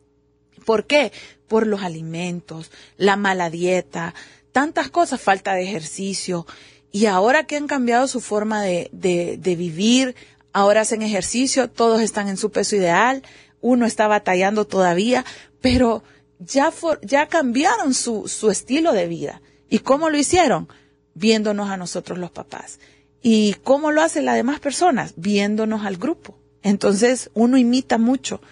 [0.66, 1.12] ¿Por qué?
[1.48, 4.14] Por los alimentos, la mala dieta,
[4.53, 6.46] tantas cosas, falta de ejercicio.
[6.90, 10.14] Y ahora que han cambiado su forma de, de, de vivir,
[10.53, 13.22] ahora hacen ejercicio, todos están en su peso ideal,
[13.62, 15.25] uno está batallando todavía,
[15.62, 16.05] pero
[16.38, 19.40] ya, for, ya cambiaron su, su estilo de vida.
[19.72, 20.68] ¿Y cómo lo hicieron?
[21.14, 22.78] Viéndonos a nosotros los papás.
[23.22, 25.14] ¿Y cómo lo hacen las demás personas?
[25.16, 26.37] Viéndonos al grupo.
[26.62, 28.42] Entonces uno imita mucho,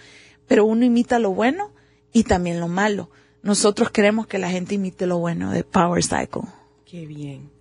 [0.47, 1.73] pero uno imita lo bueno
[2.11, 3.11] y también lo malo.
[3.43, 6.49] Nosotros queremos que la gente imite lo bueno de Power Cycle.
[6.85, 7.51] Qué bien.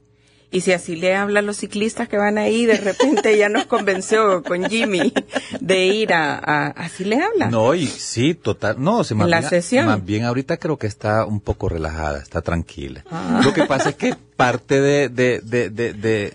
[0.52, 4.42] Y si así le hablan los ciclistas que van ahí, de repente ya nos convenció
[4.42, 5.12] con Jimmy
[5.60, 7.52] de ir a, así le hablan.
[7.52, 9.86] No, y sí, total, no, se más, la bien, sesión.
[9.86, 13.04] más bien ahorita creo que está un poco relajada, está tranquila.
[13.10, 13.40] Ah.
[13.44, 16.34] Lo que pasa es que parte de, de, de, de,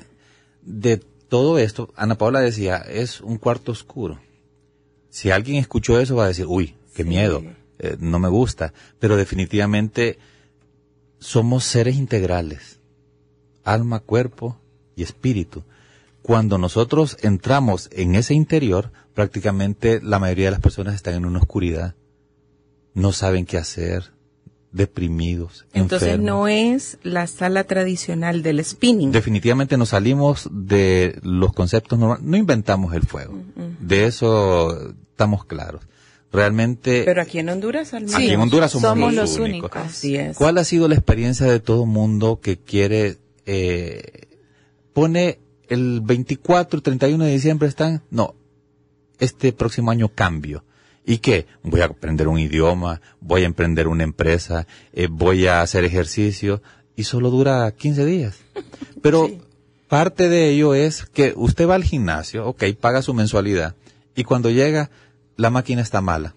[0.61, 0.97] de,
[1.27, 4.21] todo esto, Ana Paula decía, es un cuarto oscuro.
[5.09, 7.43] Si alguien escuchó eso va a decir, uy, qué miedo,
[7.79, 10.19] eh, no me gusta, pero definitivamente
[11.19, 12.79] somos seres integrales
[13.65, 14.57] alma, cuerpo
[14.95, 15.63] y espíritu.
[16.21, 21.39] Cuando nosotros entramos en ese interior, prácticamente la mayoría de las personas están en una
[21.39, 21.95] oscuridad.
[22.93, 24.13] No saben qué hacer,
[24.71, 25.65] deprimidos.
[25.73, 29.11] Entonces no es la sala tradicional del spinning.
[29.11, 33.41] Definitivamente nos salimos de los conceptos normales, no inventamos el fuego.
[33.79, 35.81] De eso estamos claros.
[36.31, 37.03] Realmente.
[37.05, 38.15] Pero aquí en Honduras, al menos.
[38.15, 39.71] Aquí en Honduras somos, los, únicos.
[39.73, 40.35] Así es.
[40.35, 44.27] ¿Cuál ha sido la experiencia de todo mundo que quiere eh,
[44.93, 48.35] pone el 24, 31 de diciembre están, no,
[49.19, 50.63] este próximo año cambio.
[51.05, 51.45] ¿Y qué?
[51.63, 56.61] Voy a aprender un idioma, voy a emprender una empresa, eh, voy a hacer ejercicio
[56.95, 58.37] y solo dura 15 días.
[59.01, 59.29] Pero
[59.87, 63.75] parte de ello es que usted va al gimnasio, ok, paga su mensualidad
[64.15, 64.89] y cuando llega
[65.37, 66.33] la máquina está mala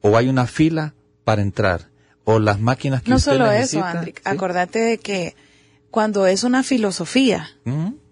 [0.00, 1.88] o hay una fila para entrar
[2.24, 5.34] o las máquinas que no usted solo necesita, eso, Andrick, acordate de que
[5.94, 7.56] cuando es una filosofía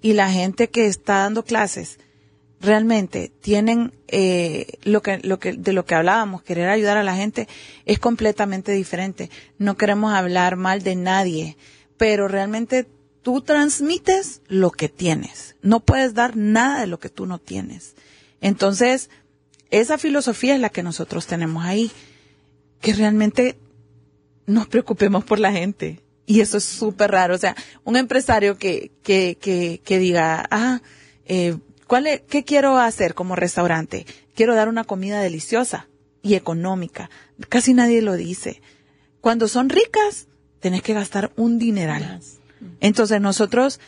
[0.03, 1.99] y la gente que está dando clases
[2.61, 7.17] realmente tienen eh, lo que lo que de lo que hablábamos querer ayudar a la
[7.17, 7.49] gente
[7.85, 9.31] es completamente diferente.
[9.59, 11.57] No queremos hablar mal de nadie
[11.97, 12.87] pero realmente
[13.21, 15.57] tú transmites lo que tienes.
[15.61, 17.97] No puedes dar nada de lo que tú no tienes.
[18.41, 19.11] Entonces
[19.71, 21.91] esa filosofía es la que nosotros tenemos ahí
[22.81, 23.59] que realmente
[24.47, 27.35] nos preocupemos por la gente y eso es súper raro.
[27.35, 30.81] O sea, un empresario que, que, que, que diga, ah,
[31.27, 31.57] eh,
[31.87, 34.07] ¿cuál es, ¿qué quiero hacer como restaurante?
[34.35, 35.89] Quiero dar una comida deliciosa
[36.23, 37.11] y económica.
[37.49, 38.63] Casi nadie lo dice.
[39.21, 40.27] Cuando son ricas,
[40.61, 42.21] tenés que gastar un dineral.
[42.81, 43.81] Entonces nosotros,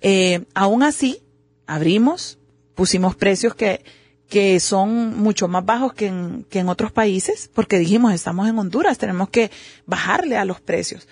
[0.00, 1.22] eh, aún así,
[1.66, 2.38] abrimos,
[2.74, 3.84] pusimos precios que,
[4.28, 8.58] que son mucho más bajos que en, que en otros países, porque dijimos, estamos en
[8.58, 9.50] Honduras, tenemos que
[9.86, 11.06] bajarle a los precios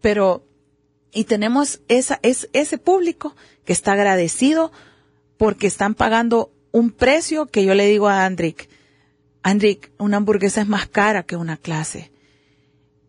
[0.00, 0.44] pero
[1.12, 3.34] y tenemos esa, es, ese público
[3.64, 4.72] que está agradecido
[5.36, 8.68] porque están pagando un precio que yo le digo a Andrick,
[9.42, 12.10] Andrick, una hamburguesa es más cara que una clase.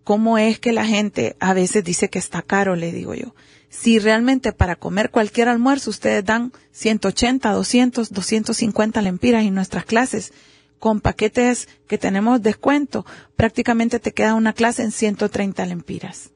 [0.04, 2.76] ¿Cómo es que la gente a veces dice que está caro?
[2.76, 3.36] Le digo yo.
[3.70, 10.34] Si realmente para comer cualquier almuerzo ustedes dan 180, 200, 250 lempiras en nuestras clases,
[10.80, 16.32] con paquetes que tenemos descuento, prácticamente te queda una clase en 130 lempiras.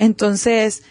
[0.00, 0.82] Entonces,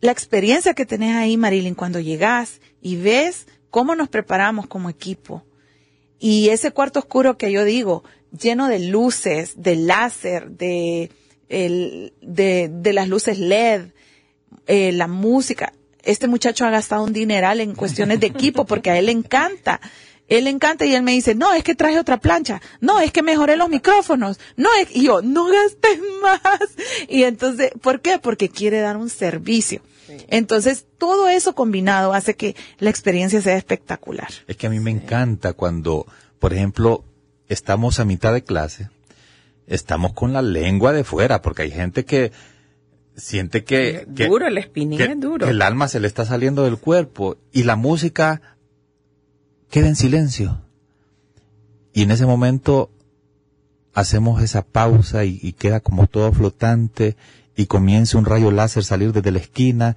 [0.00, 5.44] la experiencia que tenés ahí, Marilyn, cuando llegás y ves cómo nos preparamos como equipo
[6.20, 11.10] y ese cuarto oscuro que yo digo, lleno de luces, de láser, de,
[11.48, 13.86] de las luces LED,
[14.68, 15.72] eh, la música.
[16.04, 19.80] Este muchacho ha gastado un dineral en cuestiones de equipo porque a él le encanta
[20.28, 23.12] él le encanta y él me dice, no, es que traje otra plancha, no, es
[23.12, 26.50] que mejoré los micrófonos, no, es, y yo, no gastes más.
[27.08, 28.18] Y entonces, ¿por qué?
[28.18, 29.82] Porque quiere dar un servicio.
[30.28, 34.28] Entonces, todo eso combinado hace que la experiencia sea espectacular.
[34.46, 36.06] Es que a mí me encanta cuando,
[36.38, 37.04] por ejemplo,
[37.48, 38.88] estamos a mitad de clase,
[39.66, 42.32] estamos con la lengua de fuera, porque hay gente que
[43.16, 44.06] siente que...
[44.06, 45.46] duro, el espinilla es duro.
[45.46, 48.57] Que el alma se le está saliendo del cuerpo y la música
[49.70, 50.62] queda en silencio.
[51.92, 52.90] Y en ese momento
[53.94, 57.16] hacemos esa pausa y, queda como todo flotante
[57.56, 59.96] y comienza un rayo láser salir desde la esquina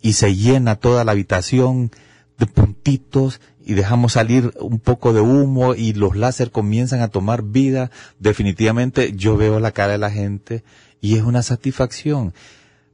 [0.00, 1.90] y se llena toda la habitación
[2.38, 7.42] de puntitos y dejamos salir un poco de humo y los láser comienzan a tomar
[7.42, 7.90] vida.
[8.18, 10.62] Definitivamente yo veo la cara de la gente
[11.00, 12.32] y es una satisfacción.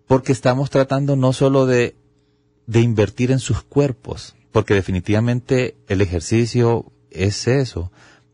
[0.06, 1.96] porque estamos tratando no solo de,
[2.66, 7.92] de invertir en sus cuerpos, porque definitivamente el ejercicio es eso,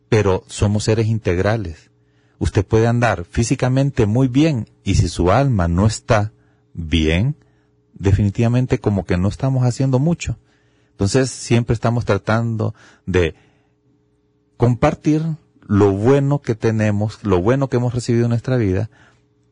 [0.09, 1.91] pero somos seres integrales.
[2.39, 6.33] Usted puede andar físicamente muy bien y si su alma no está
[6.75, 7.35] bien,
[7.93, 10.39] definitivamente como que no estamos haciendo mucho.
[10.93, 12.73] Entonces siempre estamos tratando
[13.05, 13.35] de
[14.57, 15.25] compartir
[15.67, 18.91] lo bueno que tenemos, lo bueno que hemos recibido en nuestra vida,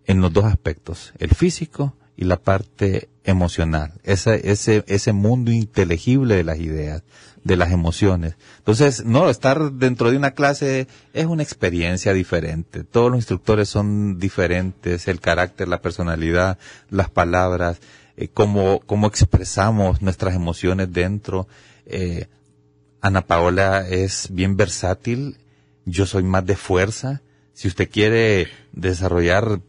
[0.04, 6.36] en los dos aspectos, el físico y la parte emocional, ese, ese, ese mundo inteligible
[6.36, 7.02] de las ideas,
[7.44, 8.36] de las emociones.
[8.58, 12.84] Entonces, no, estar dentro de una clase es una experiencia diferente.
[12.84, 16.58] Todos los instructores son diferentes, el carácter, la personalidad,
[16.90, 17.80] las palabras,
[18.16, 21.48] eh, cómo, cómo expresamos nuestras emociones dentro.
[21.86, 22.26] Eh,
[23.00, 25.38] Ana Paola es bien versátil,
[25.86, 27.22] yo soy más de fuerza.
[27.54, 29.60] Si usted quiere desarrollar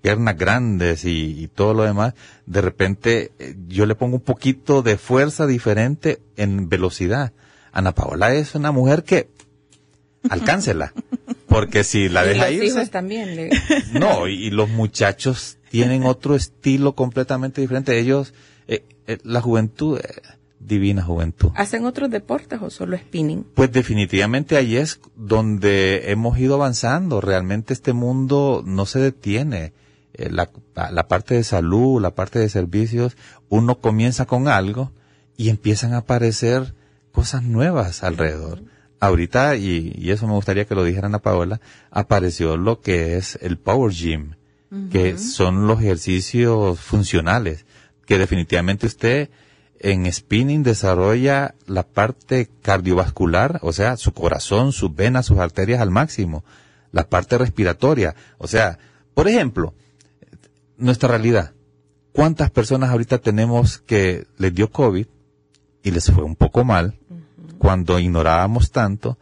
[0.00, 2.14] piernas grandes y, todo lo demás,
[2.46, 7.32] de repente eh, yo le pongo un poquito de fuerza diferente en velocidad.
[7.72, 9.28] Ana Paola es una mujer que
[10.30, 10.92] alcáncela,
[11.46, 13.50] porque si la deja ir irse, también.
[13.92, 17.98] No, y, los muchachos tienen otro estilo completamente diferente.
[17.98, 18.34] Ellos,
[18.66, 19.98] eh, eh, la juventud,
[20.60, 21.50] divina juventud.
[21.54, 23.44] ¿Hacen otros deportes o solo spinning?
[23.54, 27.20] Pues definitivamente ahí es donde hemos ido avanzando.
[27.20, 29.72] Realmente este mundo no se detiene.
[30.18, 30.50] Eh, la,
[30.90, 33.16] la, parte de salud, la parte de servicios,
[33.48, 34.90] uno comienza con algo
[35.36, 36.74] y empiezan a aparecer
[37.12, 38.62] cosas nuevas alrededor.
[38.98, 41.60] Ahorita, y, y, eso me gustaría que lo dijeran a Paola,
[41.92, 44.34] apareció lo que es el Power Gym,
[44.90, 47.64] que son los ejercicios funcionales,
[48.04, 49.30] que definitivamente usted
[49.78, 55.90] en spinning desarrolla la parte cardiovascular, o sea, su corazón, sus venas, sus arterias al
[55.90, 56.44] máximo,
[56.90, 58.78] la parte respiratoria, o sea,
[59.14, 59.74] por ejemplo,
[60.78, 61.52] nuestra realidad.
[62.12, 65.06] ¿Cuántas personas ahorita tenemos que les dio COVID
[65.82, 66.98] y les fue un poco mal
[67.58, 69.18] cuando ignorábamos tanto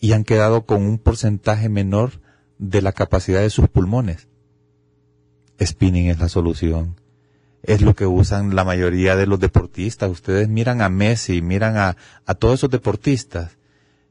[0.00, 2.20] y han quedado con un porcentaje menor
[2.58, 4.28] de la capacidad de sus pulmones?
[5.62, 7.00] Spinning es la solución.
[7.62, 10.10] Es lo que usan la mayoría de los deportistas.
[10.10, 13.58] Ustedes miran a Messi, miran a, a todos esos deportistas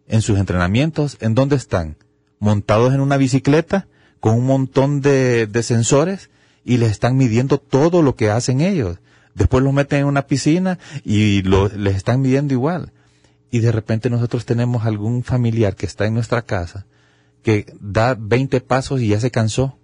[0.08, 1.98] en sus entrenamientos, ¿en dónde están?
[2.40, 3.88] Montados en una bicicleta
[4.22, 6.30] con un montón de, de sensores
[6.64, 9.00] y les están midiendo todo lo que hacen ellos.
[9.34, 12.92] Después los meten en una piscina y lo, les están midiendo igual.
[13.50, 16.86] Y de repente nosotros tenemos algún familiar que está en nuestra casa
[17.44, 19.78] que da 20 pasos y ya se cansó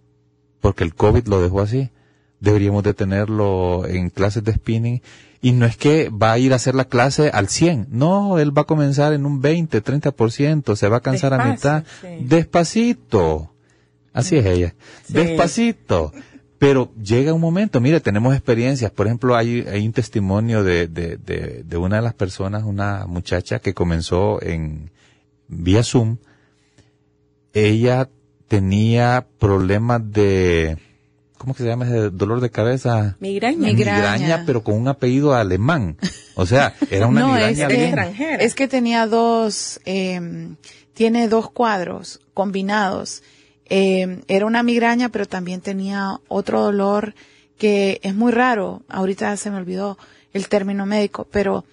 [0.62, 1.92] porque el COVID lo dejó así.
[2.40, 5.02] Deberíamos de tenerlo en clases de spinning
[5.42, 8.56] y no es que va a ir a hacer la clase al 100, no, él
[8.56, 11.84] va a comenzar en un 20, 30%, se va a cansar a mitad,
[12.22, 13.54] despacito.
[14.14, 14.74] Así es ella.
[15.10, 16.12] Despacito.
[16.60, 18.90] Pero llega un momento, mire, tenemos experiencias.
[18.92, 23.06] Por ejemplo, hay, hay un testimonio de, de, de, de, una de las personas, una
[23.06, 24.90] muchacha que comenzó en
[25.48, 26.18] vía Zoom.
[27.54, 28.10] Ella
[28.48, 30.78] tenía problemas de,
[31.38, 33.18] ¿cómo que se llama ese dolor de cabeza?
[33.20, 33.68] Migraña.
[33.68, 35.98] Migraña, pero con un apellido alemán.
[36.36, 38.36] O sea, era una no, migraña es, extranjera.
[38.44, 40.56] Es que tenía dos, eh,
[40.94, 43.22] tiene dos cuadros combinados
[43.70, 47.14] eh, era una migraña, pero también tenía otro dolor
[47.58, 48.84] que es muy raro.
[48.88, 49.98] Ahorita se me olvidó
[50.34, 51.66] el término médico, pero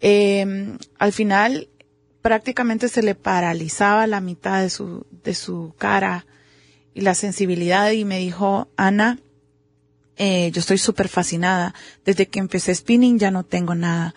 [0.00, 1.68] eh, al final
[2.22, 6.26] prácticamente se le paralizaba la mitad de su, de su cara
[6.94, 9.18] y la sensibilidad y me dijo, Ana,
[10.16, 11.74] eh, yo estoy súper fascinada.
[12.04, 14.14] Desde que empecé spinning ya no tengo nada.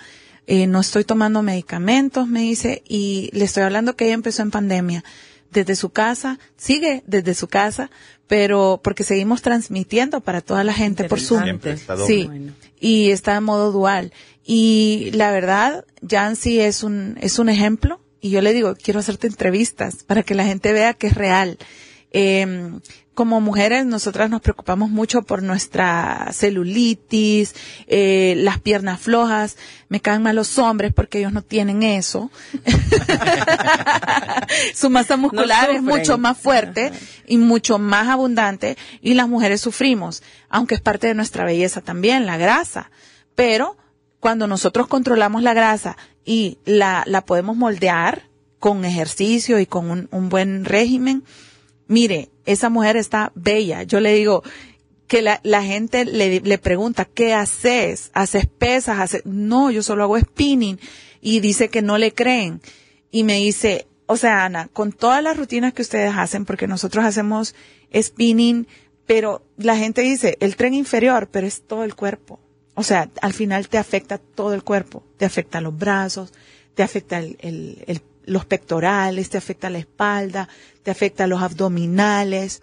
[0.47, 4.51] Eh, no estoy tomando medicamentos, me dice, y le estoy hablando que ella empezó en
[4.51, 5.03] pandemia
[5.53, 7.89] desde su casa, sigue desde su casa,
[8.27, 11.59] pero porque seguimos transmitiendo para toda la gente por Zoom.
[12.05, 12.29] Sí,
[12.79, 14.11] y está en modo dual.
[14.45, 18.01] Y la verdad, Jancy es un, es un ejemplo.
[18.19, 21.57] Y yo le digo, quiero hacerte entrevistas para que la gente vea que es real.
[22.11, 22.71] Eh,
[23.13, 27.53] como mujeres nosotras nos preocupamos mucho por nuestra celulitis,
[27.87, 29.57] eh, las piernas flojas,
[29.89, 32.31] me caen mal los hombres porque ellos no tienen eso.
[34.73, 36.91] Su masa muscular es mucho más fuerte
[37.27, 42.25] y mucho más abundante y las mujeres sufrimos, aunque es parte de nuestra belleza también,
[42.25, 42.89] la grasa.
[43.35, 43.77] Pero
[44.19, 48.23] cuando nosotros controlamos la grasa y la, la podemos moldear
[48.59, 51.23] con ejercicio y con un, un buen régimen,
[51.87, 53.83] mire, esa mujer está bella.
[53.83, 54.43] Yo le digo
[55.07, 58.09] que la, la gente le, le, pregunta, ¿qué haces?
[58.13, 58.99] ¿Haces pesas?
[58.99, 59.25] ¿Haces?
[59.25, 60.79] No, yo solo hago spinning.
[61.21, 62.61] Y dice que no le creen.
[63.11, 67.05] Y me dice, o sea, Ana, con todas las rutinas que ustedes hacen, porque nosotros
[67.05, 67.55] hacemos
[67.95, 68.67] spinning
[69.05, 72.39] Pero la gente dice, el tren inferior, pero es todo el cuerpo.
[72.75, 75.03] O sea, al final te afecta todo el cuerpo.
[75.17, 76.33] Te afecta los brazos,
[76.75, 77.21] te afecta
[78.25, 80.49] los pectorales, te afecta la espalda,
[80.83, 82.61] te afecta los abdominales.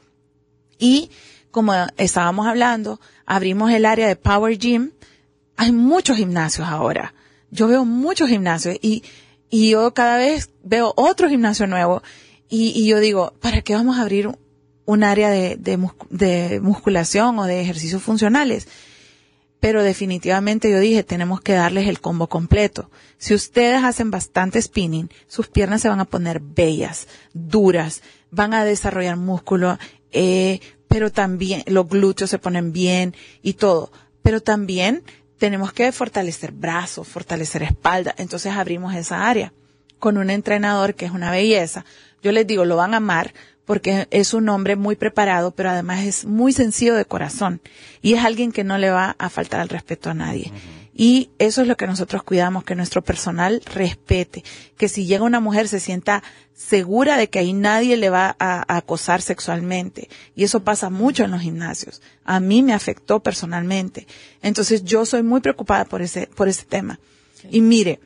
[0.79, 1.11] Y
[1.51, 4.93] como estábamos hablando, abrimos el área de Power Gym.
[5.57, 7.15] Hay muchos gimnasios ahora.
[7.51, 9.03] Yo veo muchos gimnasios y,
[9.51, 12.03] y yo cada vez veo otro gimnasio nuevo
[12.49, 14.31] y, y yo digo, ¿para qué vamos a abrir
[14.85, 18.67] un área de, de, musculación o de ejercicios funcionales?
[19.61, 22.91] Pero definitivamente yo dije, tenemos que darles el combo completo.
[23.19, 28.65] Si ustedes hacen bastante spinning, sus piernas se van a poner bellas, duras, van a
[28.65, 29.79] desarrollar músculo,
[30.13, 33.93] eh, pero también los glúteos se ponen bien y todo.
[34.23, 35.05] Pero también
[35.39, 38.15] tenemos que fortalecer brazos, fortalecer espalda.
[38.17, 39.53] Entonces abrimos esa área
[39.99, 41.85] con un entrenador que es una belleza.
[42.23, 43.35] Yo les digo, lo van a amar
[43.71, 47.61] porque es un hombre muy preparado, pero además es muy sencillo de corazón
[48.03, 50.51] y es alguien que no le va a faltar al respeto a nadie.
[50.93, 54.43] Y eso es lo que nosotros cuidamos, que nuestro personal respete,
[54.77, 58.77] que si llega una mujer se sienta segura de que ahí nadie le va a,
[58.77, 60.09] acosar sexualmente.
[60.35, 62.03] Y eso pasa mucho en los gimnasios.
[62.25, 64.09] A mí me afectó personalmente.
[64.43, 66.99] Entonces yo soy muy preocupada por ese, por ese tema.
[67.53, 68.01] Y mire,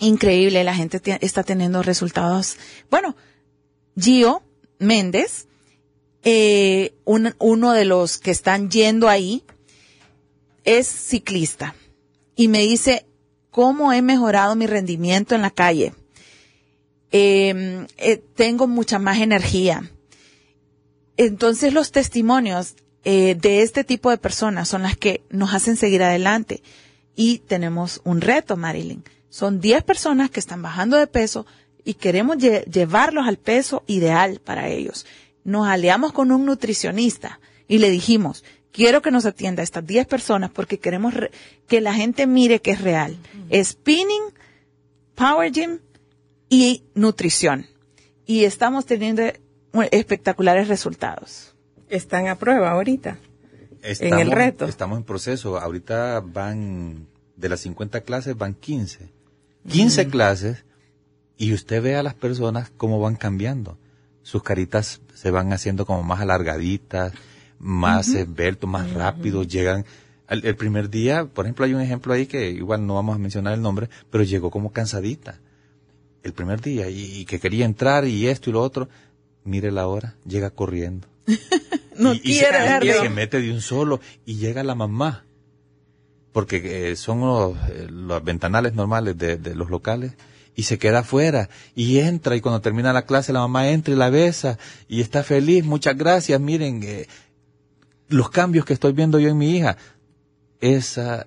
[0.00, 2.58] increíble, la gente está teniendo resultados.
[2.90, 3.16] Bueno,
[3.98, 4.42] Gio,
[4.82, 5.46] Méndez,
[6.24, 9.44] eh, uno de los que están yendo ahí,
[10.64, 11.74] es ciclista
[12.36, 13.06] y me dice
[13.50, 15.92] cómo he mejorado mi rendimiento en la calle.
[17.10, 19.90] Em, eh, tengo mucha más energía.
[21.16, 22.74] Entonces los testimonios
[23.04, 26.62] eh, de este tipo de personas son las que nos hacen seguir adelante.
[27.14, 29.04] Y tenemos un reto, Marilyn.
[29.28, 31.46] Son 10 personas que están bajando de peso,
[31.84, 35.06] y queremos llevarlos al peso ideal para ellos.
[35.44, 40.06] Nos aliamos con un nutricionista y le dijimos, quiero que nos atienda a estas 10
[40.06, 41.14] personas porque queremos
[41.66, 43.16] que la gente mire que es real.
[43.52, 44.22] Spinning,
[45.14, 45.78] Power Gym
[46.48, 47.66] y nutrición.
[48.26, 49.22] Y estamos teniendo
[49.90, 51.54] espectaculares resultados.
[51.88, 53.18] Están a prueba ahorita.
[53.82, 54.66] en el reto.
[54.66, 55.58] Estamos en proceso.
[55.58, 59.08] Ahorita van, de las 50 clases, van 15.
[59.68, 60.64] 15 clases
[61.42, 63.76] y usted ve a las personas cómo van cambiando.
[64.22, 67.12] Sus caritas se van haciendo como más alargaditas,
[67.58, 69.84] más esbeltos, más rápidos, llegan
[70.28, 73.54] el, primer día, por ejemplo, hay un ejemplo ahí que igual no vamos a mencionar
[73.54, 75.40] el nombre, pero llegó como cansadita.
[76.22, 78.88] El primer día y, que quería entrar y esto y lo otro,
[79.42, 81.08] mire la hora, llega corriendo.
[81.98, 85.24] no quiere y, se, mete de un solo y llega la mamá.
[86.30, 90.12] Porque eh, son los, eh, los, ventanales normales de, de los locales
[90.54, 93.96] y se queda afuera y entra y cuando termina la clase la mamá entra y
[93.96, 97.06] la besa y está feliz, muchas gracias, miren eh,
[98.08, 99.76] los cambios que estoy viendo yo en mi hija.
[100.60, 101.26] Esa,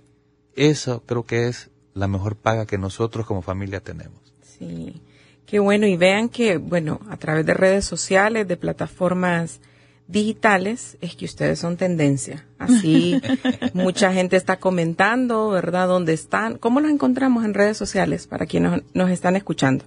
[0.56, 4.20] eso creo que es la mejor paga que nosotros como familia tenemos.
[4.42, 5.02] Sí,
[5.46, 9.60] qué bueno y vean que, bueno, a través de redes sociales, de plataformas
[10.08, 12.46] digitales es que ustedes son tendencia.
[12.58, 13.22] Así
[13.74, 15.88] mucha gente está comentando, ¿verdad?
[15.88, 16.58] ¿Dónde están?
[16.58, 19.86] ¿Cómo los encontramos en redes sociales para quienes nos, están escuchando?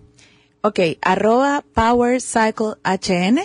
[0.60, 3.40] Ok, arroba Power Cycle HN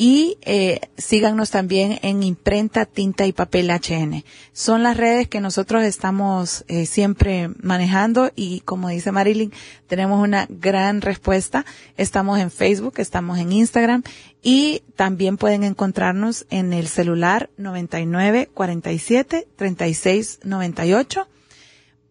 [0.00, 4.22] y eh, síganos también en imprenta, tinta y papel HN.
[4.52, 9.52] Son las redes que nosotros estamos eh, siempre manejando y como dice Marilyn,
[9.88, 11.66] tenemos una gran respuesta.
[11.96, 14.04] Estamos en Facebook, estamos en Instagram
[14.40, 21.26] y también pueden encontrarnos en el celular 99 47 36 98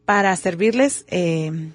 [0.03, 1.05] para servirles.
[1.07, 1.71] Eh,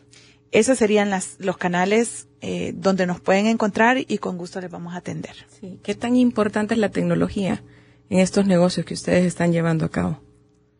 [0.52, 4.94] esos serían las, los canales eh, donde nos pueden encontrar y con gusto les vamos
[4.94, 5.34] a atender.
[5.60, 5.80] Sí.
[5.82, 7.62] ¿Qué tan importante es la tecnología
[8.10, 10.20] en estos negocios que ustedes están llevando a cabo?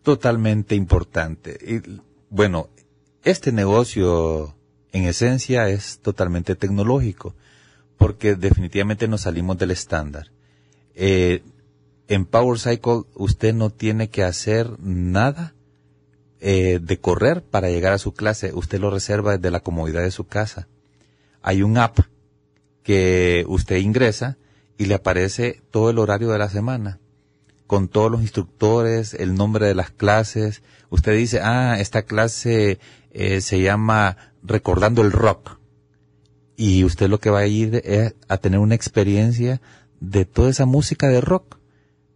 [0.02, 1.58] Totalmente importante.
[1.66, 2.68] Y, bueno,
[3.24, 4.54] este negocio
[4.92, 7.34] en esencia es totalmente tecnológico
[7.96, 10.32] porque definitivamente nos salimos del estándar.
[10.94, 11.42] Eh,
[12.08, 15.54] en Power Cycle usted no tiene que hacer nada
[16.42, 18.52] eh, de correr para llegar a su clase.
[18.52, 20.68] Usted lo reserva desde la comodidad de su casa
[21.42, 21.98] hay un app
[22.82, 24.38] que usted ingresa
[24.78, 27.00] y le aparece todo el horario de la semana,
[27.66, 30.62] con todos los instructores, el nombre de las clases.
[30.88, 32.78] Usted dice, ah, esta clase
[33.10, 35.58] eh, se llama Recordando el Rock.
[36.56, 39.60] Y usted lo que va a ir es a tener una experiencia
[40.00, 41.58] de toda esa música de rock,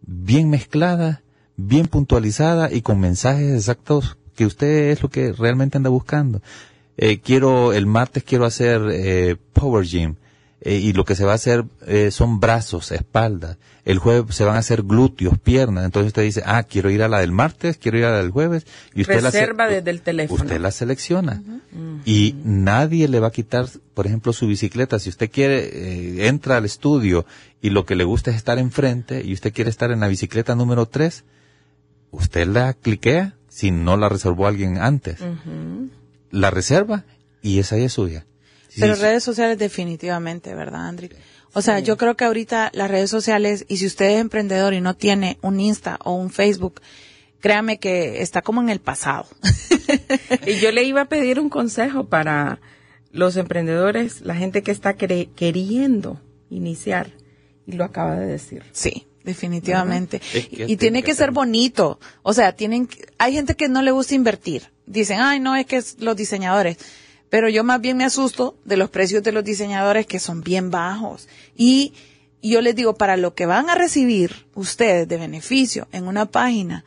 [0.02, 1.22] bien mezclada,
[1.56, 6.42] bien puntualizada y con mensajes exactos que usted es lo que realmente anda buscando.
[6.96, 10.16] Eh, quiero, el martes quiero hacer eh, Power Gym.
[10.62, 13.56] eh, y lo que se va a hacer eh, son brazos, espaldas.
[13.84, 15.84] El jueves se van a hacer glúteos, piernas.
[15.84, 18.30] Entonces usted dice, ah, quiero ir a la del martes, quiero ir a la del
[18.30, 18.66] jueves.
[18.94, 20.42] Y usted Reserva desde el teléfono.
[20.42, 21.42] Usted la selecciona.
[22.04, 24.98] Y nadie le va a quitar, por ejemplo, su bicicleta.
[24.98, 27.26] Si usted quiere, eh, entra al estudio
[27.60, 30.54] y lo que le gusta es estar enfrente y usted quiere estar en la bicicleta
[30.56, 31.22] número 3,
[32.16, 35.18] usted la cliquea si no la reservó alguien antes.
[36.30, 37.04] La reserva
[37.42, 38.26] y esa es suya.
[38.78, 41.10] Pero redes sociales definitivamente, ¿verdad, Andri?
[41.54, 44.82] O sea, yo creo que ahorita las redes sociales, y si usted es emprendedor y
[44.82, 46.82] no tiene un Insta o un Facebook,
[47.40, 49.26] créame que está como en el pasado.
[50.46, 52.60] y yo le iba a pedir un consejo para
[53.10, 57.12] los emprendedores, la gente que está queriendo iniciar,
[57.66, 58.62] y lo acaba de decir.
[58.72, 60.22] Sí, definitivamente.
[60.50, 62.00] y, tiene que, ser bonito.
[62.22, 64.70] O sea, tienen, hay gente que no le gusta invertir.
[64.86, 66.78] Dicen, ay, no, es que es los diseñadores
[67.28, 70.70] pero yo más bien me asusto de los precios de los diseñadores que son bien
[70.70, 71.28] bajos.
[71.56, 71.92] Y
[72.42, 76.84] yo les digo, para lo que van a recibir ustedes de beneficio en una página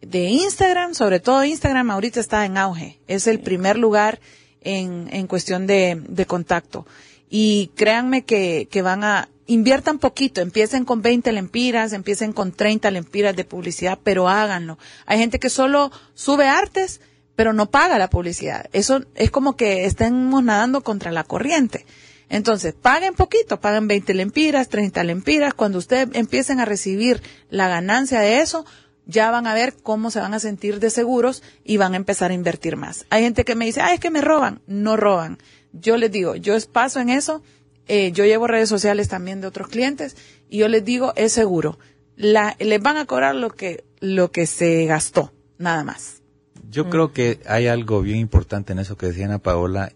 [0.00, 4.20] de Instagram, sobre todo Instagram ahorita está en auge, es el primer lugar
[4.60, 6.86] en, en cuestión de, de contacto.
[7.30, 12.92] Y créanme que, que van a, inviertan poquito, empiecen con 20 lempiras, empiecen con 30
[12.92, 14.78] lempiras de publicidad, pero háganlo.
[15.06, 17.00] Hay gente que solo sube artes
[17.38, 18.68] pero no paga la publicidad.
[18.72, 21.86] Eso es como que estemos nadando contra la corriente.
[22.28, 25.54] Entonces, paguen poquito, paguen 20 lempiras, 30 lempiras.
[25.54, 28.66] Cuando ustedes empiecen a recibir la ganancia de eso,
[29.06, 32.32] ya van a ver cómo se van a sentir de seguros y van a empezar
[32.32, 33.06] a invertir más.
[33.08, 34.60] Hay gente que me dice, ah, es que me roban.
[34.66, 35.38] No roban.
[35.72, 37.40] Yo les digo, yo paso en eso.
[37.88, 40.16] Eh, yo llevo redes sociales también de otros clientes
[40.48, 41.78] y yo les digo, es seguro.
[42.16, 46.22] La, les van a cobrar lo que, lo que se gastó, nada más.
[46.70, 46.90] Yo mm.
[46.90, 49.92] creo que hay algo bien importante en eso que decía Ana Paola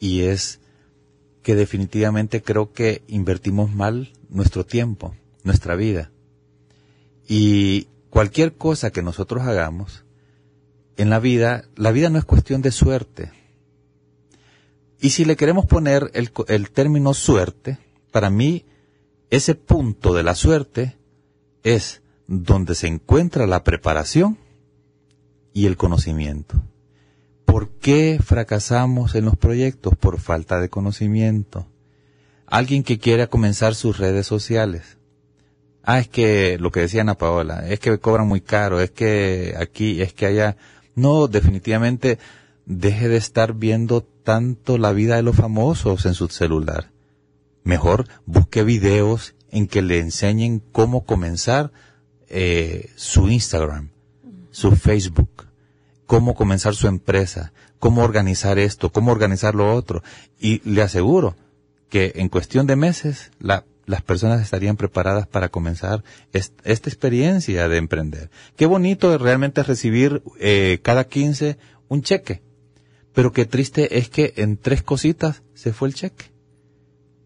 [0.00, 0.60] y es
[1.42, 5.14] que definitivamente creo que invertimos mal nuestro tiempo,
[5.44, 6.10] nuestra vida.
[7.28, 10.04] Y cualquier cosa que nosotros hagamos
[10.96, 13.30] en la vida, la vida no es cuestión de suerte.
[15.02, 17.76] Y si le queremos poner el, el término suerte,
[18.12, 18.64] para mí
[19.30, 20.96] ese punto de la suerte
[21.64, 24.38] es donde se encuentra la preparación
[25.52, 26.62] y el conocimiento.
[27.44, 29.96] ¿Por qué fracasamos en los proyectos?
[29.96, 31.66] Por falta de conocimiento.
[32.46, 34.98] Alguien que quiera comenzar sus redes sociales.
[35.82, 39.56] Ah, es que lo que decía Ana Paola, es que cobran muy caro, es que
[39.58, 40.56] aquí, es que allá.
[40.94, 42.20] No, definitivamente
[42.66, 46.90] deje de estar viendo tanto la vida de los famosos en su celular.
[47.64, 51.72] Mejor busque videos en que le enseñen cómo comenzar
[52.28, 53.92] eh, su Instagram
[54.52, 55.48] su Facebook,
[56.06, 60.04] cómo comenzar su empresa, cómo organizar esto, cómo organizar lo otro.
[60.38, 61.34] Y le aseguro
[61.88, 68.30] que en cuestión de meses las personas estarían preparadas para comenzar esta experiencia de emprender.
[68.56, 71.58] Qué bonito realmente recibir eh, cada 15
[71.88, 72.42] un cheque,
[73.12, 76.32] pero qué triste es que en tres cositas se fue el cheque.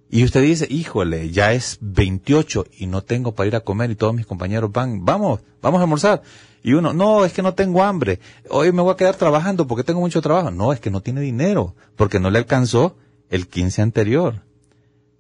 [0.09, 3.97] Y usted dice, híjole, ya es 28 y no tengo para ir a comer y
[3.97, 6.23] todos mis compañeros van, vamos, vamos a almorzar.
[6.63, 8.21] Y uno, no, es que no tengo hambre.
[8.51, 10.51] Hoy me voy a quedar trabajando porque tengo mucho trabajo.
[10.51, 12.97] No, es que no tiene dinero porque no le alcanzó
[13.31, 14.43] el 15 anterior.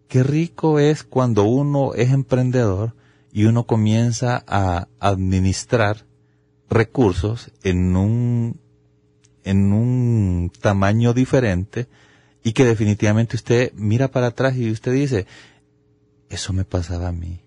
[0.09, 2.95] Qué rico es cuando uno es emprendedor
[3.33, 6.07] y uno comienza a administrar
[6.71, 8.61] recursos en un,
[9.47, 11.89] en un tamaño diferente
[12.45, 15.27] y que definitivamente usted mira para atrás y usted dice,
[16.29, 17.41] eso me pasaba a mí.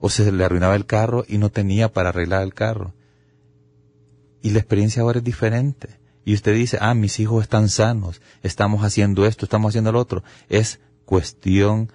[0.00, 2.92] O se le arruinaba el carro y no tenía para arreglar el carro
[4.46, 5.98] y la experiencia ahora es diferente.
[6.24, 10.22] Y usted dice, ah, mis hijos están sanos, estamos haciendo esto, estamos haciendo lo otro.
[10.48, 11.90] Es cuestión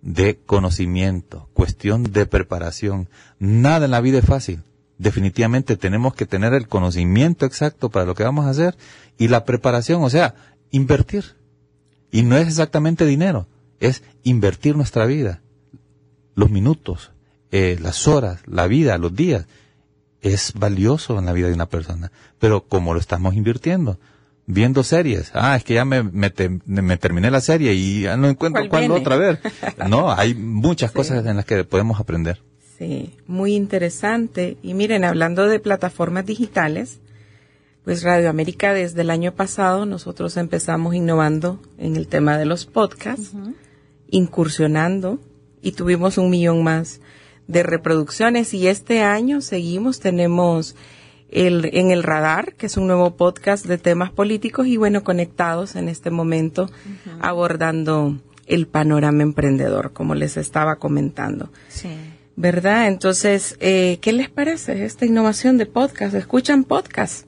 [0.00, 3.10] de conocimiento, cuestión de preparación.
[3.38, 4.62] Nada en la vida es fácil.
[5.00, 8.76] Definitivamente tenemos que tener el conocimiento exacto para lo que vamos a hacer
[9.16, 10.34] y la preparación, o sea,
[10.70, 11.36] invertir.
[12.10, 13.46] Y no es exactamente dinero,
[13.78, 15.40] es invertir nuestra vida,
[16.34, 17.12] los minutos,
[17.50, 19.46] eh, las horas, la vida, los días
[20.20, 22.12] es valioso en la vida de una persona.
[22.38, 23.98] Pero como lo estamos invirtiendo,
[24.44, 26.28] viendo series, ah, es que ya me, me,
[26.98, 29.38] terminé la serie y ya no encuentro cuándo otra vez.
[29.88, 32.42] No, hay muchas cosas en las que podemos aprender.
[32.80, 34.56] Sí, muy interesante.
[34.62, 36.98] Y miren, hablando de plataformas digitales,
[37.84, 42.64] pues Radio América desde el año pasado nosotros empezamos innovando en el tema de los
[42.64, 43.32] podcasts,
[44.08, 45.18] incursionando
[45.60, 47.02] y tuvimos un millón más
[47.48, 50.74] de reproducciones y este año seguimos, tenemos
[51.30, 55.76] el, en el radar, que es un nuevo podcast de temas políticos y bueno, conectados
[55.76, 56.70] en este momento
[57.20, 61.50] abordando el panorama emprendedor, como les estaba comentando.
[61.68, 61.90] Sí.
[62.40, 62.88] ¿Verdad?
[62.88, 66.14] Entonces, eh, ¿qué les parece esta innovación de podcast?
[66.14, 67.26] ¿Escuchan podcast?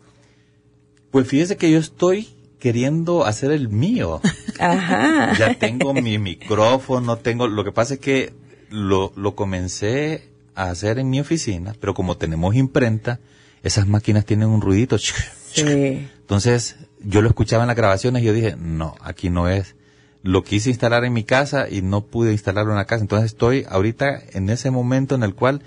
[1.10, 4.22] Pues fíjese que yo estoy queriendo hacer el mío.
[4.58, 5.34] Ajá.
[5.38, 8.32] Ya tengo mi micrófono, tengo, lo que pasa es que
[8.70, 13.20] lo, lo comencé a hacer en mi oficina, pero como tenemos imprenta,
[13.62, 14.96] esas máquinas tienen un ruidito.
[15.52, 16.08] Sí.
[16.20, 19.74] Entonces, yo lo escuchaba en las grabaciones y yo dije, no, aquí no es.
[20.22, 23.02] Lo quise instalar en mi casa y no pude instalarlo en la casa.
[23.02, 25.62] Entonces estoy ahorita en ese momento en el cual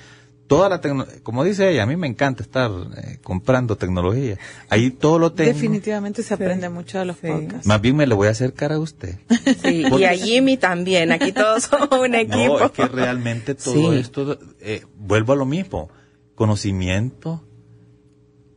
[0.47, 4.37] toda la tecnología, como dice ella, a mí me encanta estar eh, comprando tecnología.
[4.69, 5.51] Ahí todo lo tengo.
[5.51, 7.27] Definitivamente se aprende mucho de los Sí.
[7.27, 7.65] podcasts.
[7.67, 9.17] Más bien me lo voy a acercar a usted.
[9.61, 11.11] Sí, y a Jimmy también.
[11.11, 12.59] Aquí todos somos un equipo.
[12.59, 13.97] No, es que realmente todo Sí.
[13.99, 15.89] esto, eh, vuelvo a lo mismo,
[16.35, 17.43] conocimiento,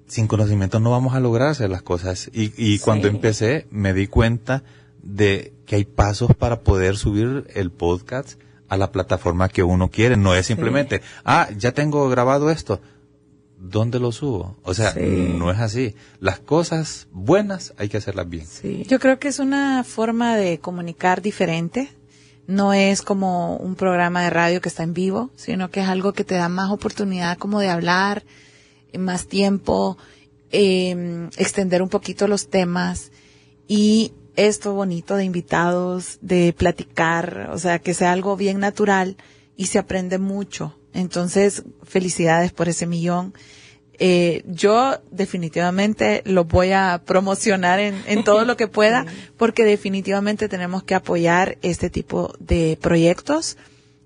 [0.07, 2.31] sin conocimiento no vamos a lograr hacer las cosas.
[2.33, 3.15] Y, y cuando Sí.
[3.15, 4.63] empecé me di cuenta
[5.03, 10.17] de que hay pasos para poder subir el podcast a la plataforma que uno quiere.
[10.17, 12.81] No es simplemente, ah, ya tengo grabado esto.
[13.61, 14.57] ¿Dónde lo subo?
[14.63, 15.01] O sea, Sí.
[15.37, 15.95] no es así.
[16.21, 18.47] Las cosas buenas hay que hacerlas bien.
[18.47, 18.85] Sí.
[18.89, 21.89] Yo creo que es una forma de comunicar diferente.
[22.47, 26.13] No es como un programa de radio que está en vivo, sino que es algo
[26.13, 28.23] que te da más oportunidad como de hablar,
[28.97, 29.99] más tiempo,
[30.51, 33.11] eh, extender un poquito los temas
[33.67, 39.17] y esto bonito de invitados, de platicar, o sea, que sea algo bien natural
[39.57, 40.79] y se aprende mucho.
[40.95, 43.35] Entonces, felicidades por ese millón.
[43.99, 50.49] Eh, yo definitivamente lo voy a promocionar en, en todo lo que pueda, porque definitivamente
[50.49, 53.57] tenemos que apoyar este tipo de proyectos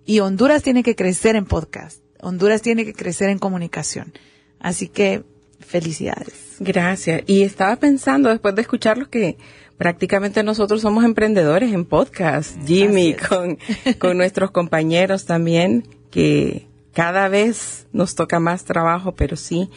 [0.06, 1.98] y Honduras tiene que crecer en podcast.
[2.20, 4.14] Honduras tiene que crecer en comunicación.
[4.60, 5.24] Así que
[5.60, 6.51] felicidades.
[6.62, 7.22] Gracias.
[7.26, 9.36] Y estaba pensando, después de escucharlos, que
[9.76, 12.56] prácticamente nosotros somos emprendedores en podcast.
[12.66, 13.58] Jimmy, con,
[13.98, 19.70] con nuestros compañeros también, que cada vez nos toca más trabajo, pero sí,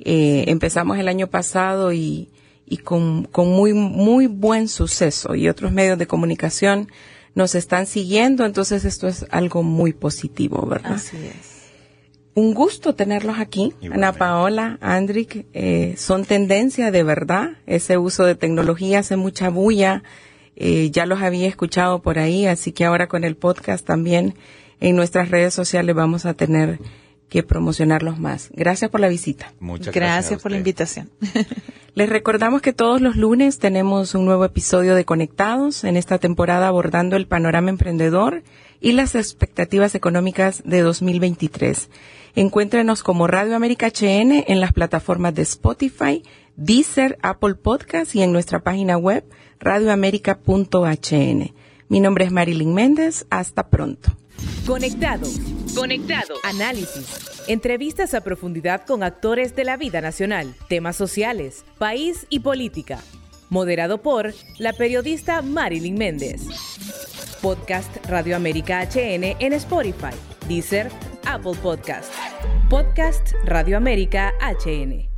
[0.00, 2.30] eh, empezamos el año pasado y,
[2.66, 5.36] y con, con muy, muy buen suceso.
[5.36, 6.88] Y otros medios de comunicación
[7.34, 10.94] nos están siguiendo, entonces esto es algo muy positivo, ¿verdad?
[10.94, 11.53] Así es.
[12.34, 13.72] Un gusto tenerlos aquí.
[13.80, 13.94] Igualmente.
[13.94, 17.50] Ana Paola, Andrick, eh, son tendencia de verdad.
[17.66, 20.02] Ese uso de tecnología hace mucha bulla.
[20.56, 24.34] Eh, ya los había escuchado por ahí, así que ahora con el podcast también
[24.80, 26.78] en nuestras redes sociales vamos a tener
[27.28, 28.50] que promocionarlos más.
[28.52, 29.52] Gracias por la visita.
[29.58, 30.42] Muchas Gracias, gracias.
[30.42, 31.10] por la invitación.
[31.94, 36.66] Les recordamos que todos los lunes tenemos un nuevo episodio de Conectados, en esta temporada
[36.66, 38.42] abordando el panorama emprendedor
[38.80, 41.88] y las expectativas económicas de 2023.
[42.36, 46.24] Encuéntrenos como Radio América HN en las plataformas de Spotify,
[46.56, 49.24] Deezer, Apple Podcast y en nuestra página web
[49.60, 51.54] radioamerica.hn.
[51.88, 53.24] Mi nombre es Marilyn Méndez.
[53.30, 54.10] Hasta pronto.
[54.66, 55.38] Conectados.
[55.76, 56.40] Conectados.
[56.42, 57.06] Análisis.
[57.46, 62.98] Entrevistas a profundidad con actores de la vida nacional, temas sociales, país y política.
[63.48, 66.40] Moderado por la periodista Marilyn Méndez.
[67.44, 70.16] Podcast Radio América HN en Spotify,
[70.48, 70.90] Deezer,
[71.26, 72.10] Apple Podcast.
[72.70, 75.13] Podcast Radio América HN.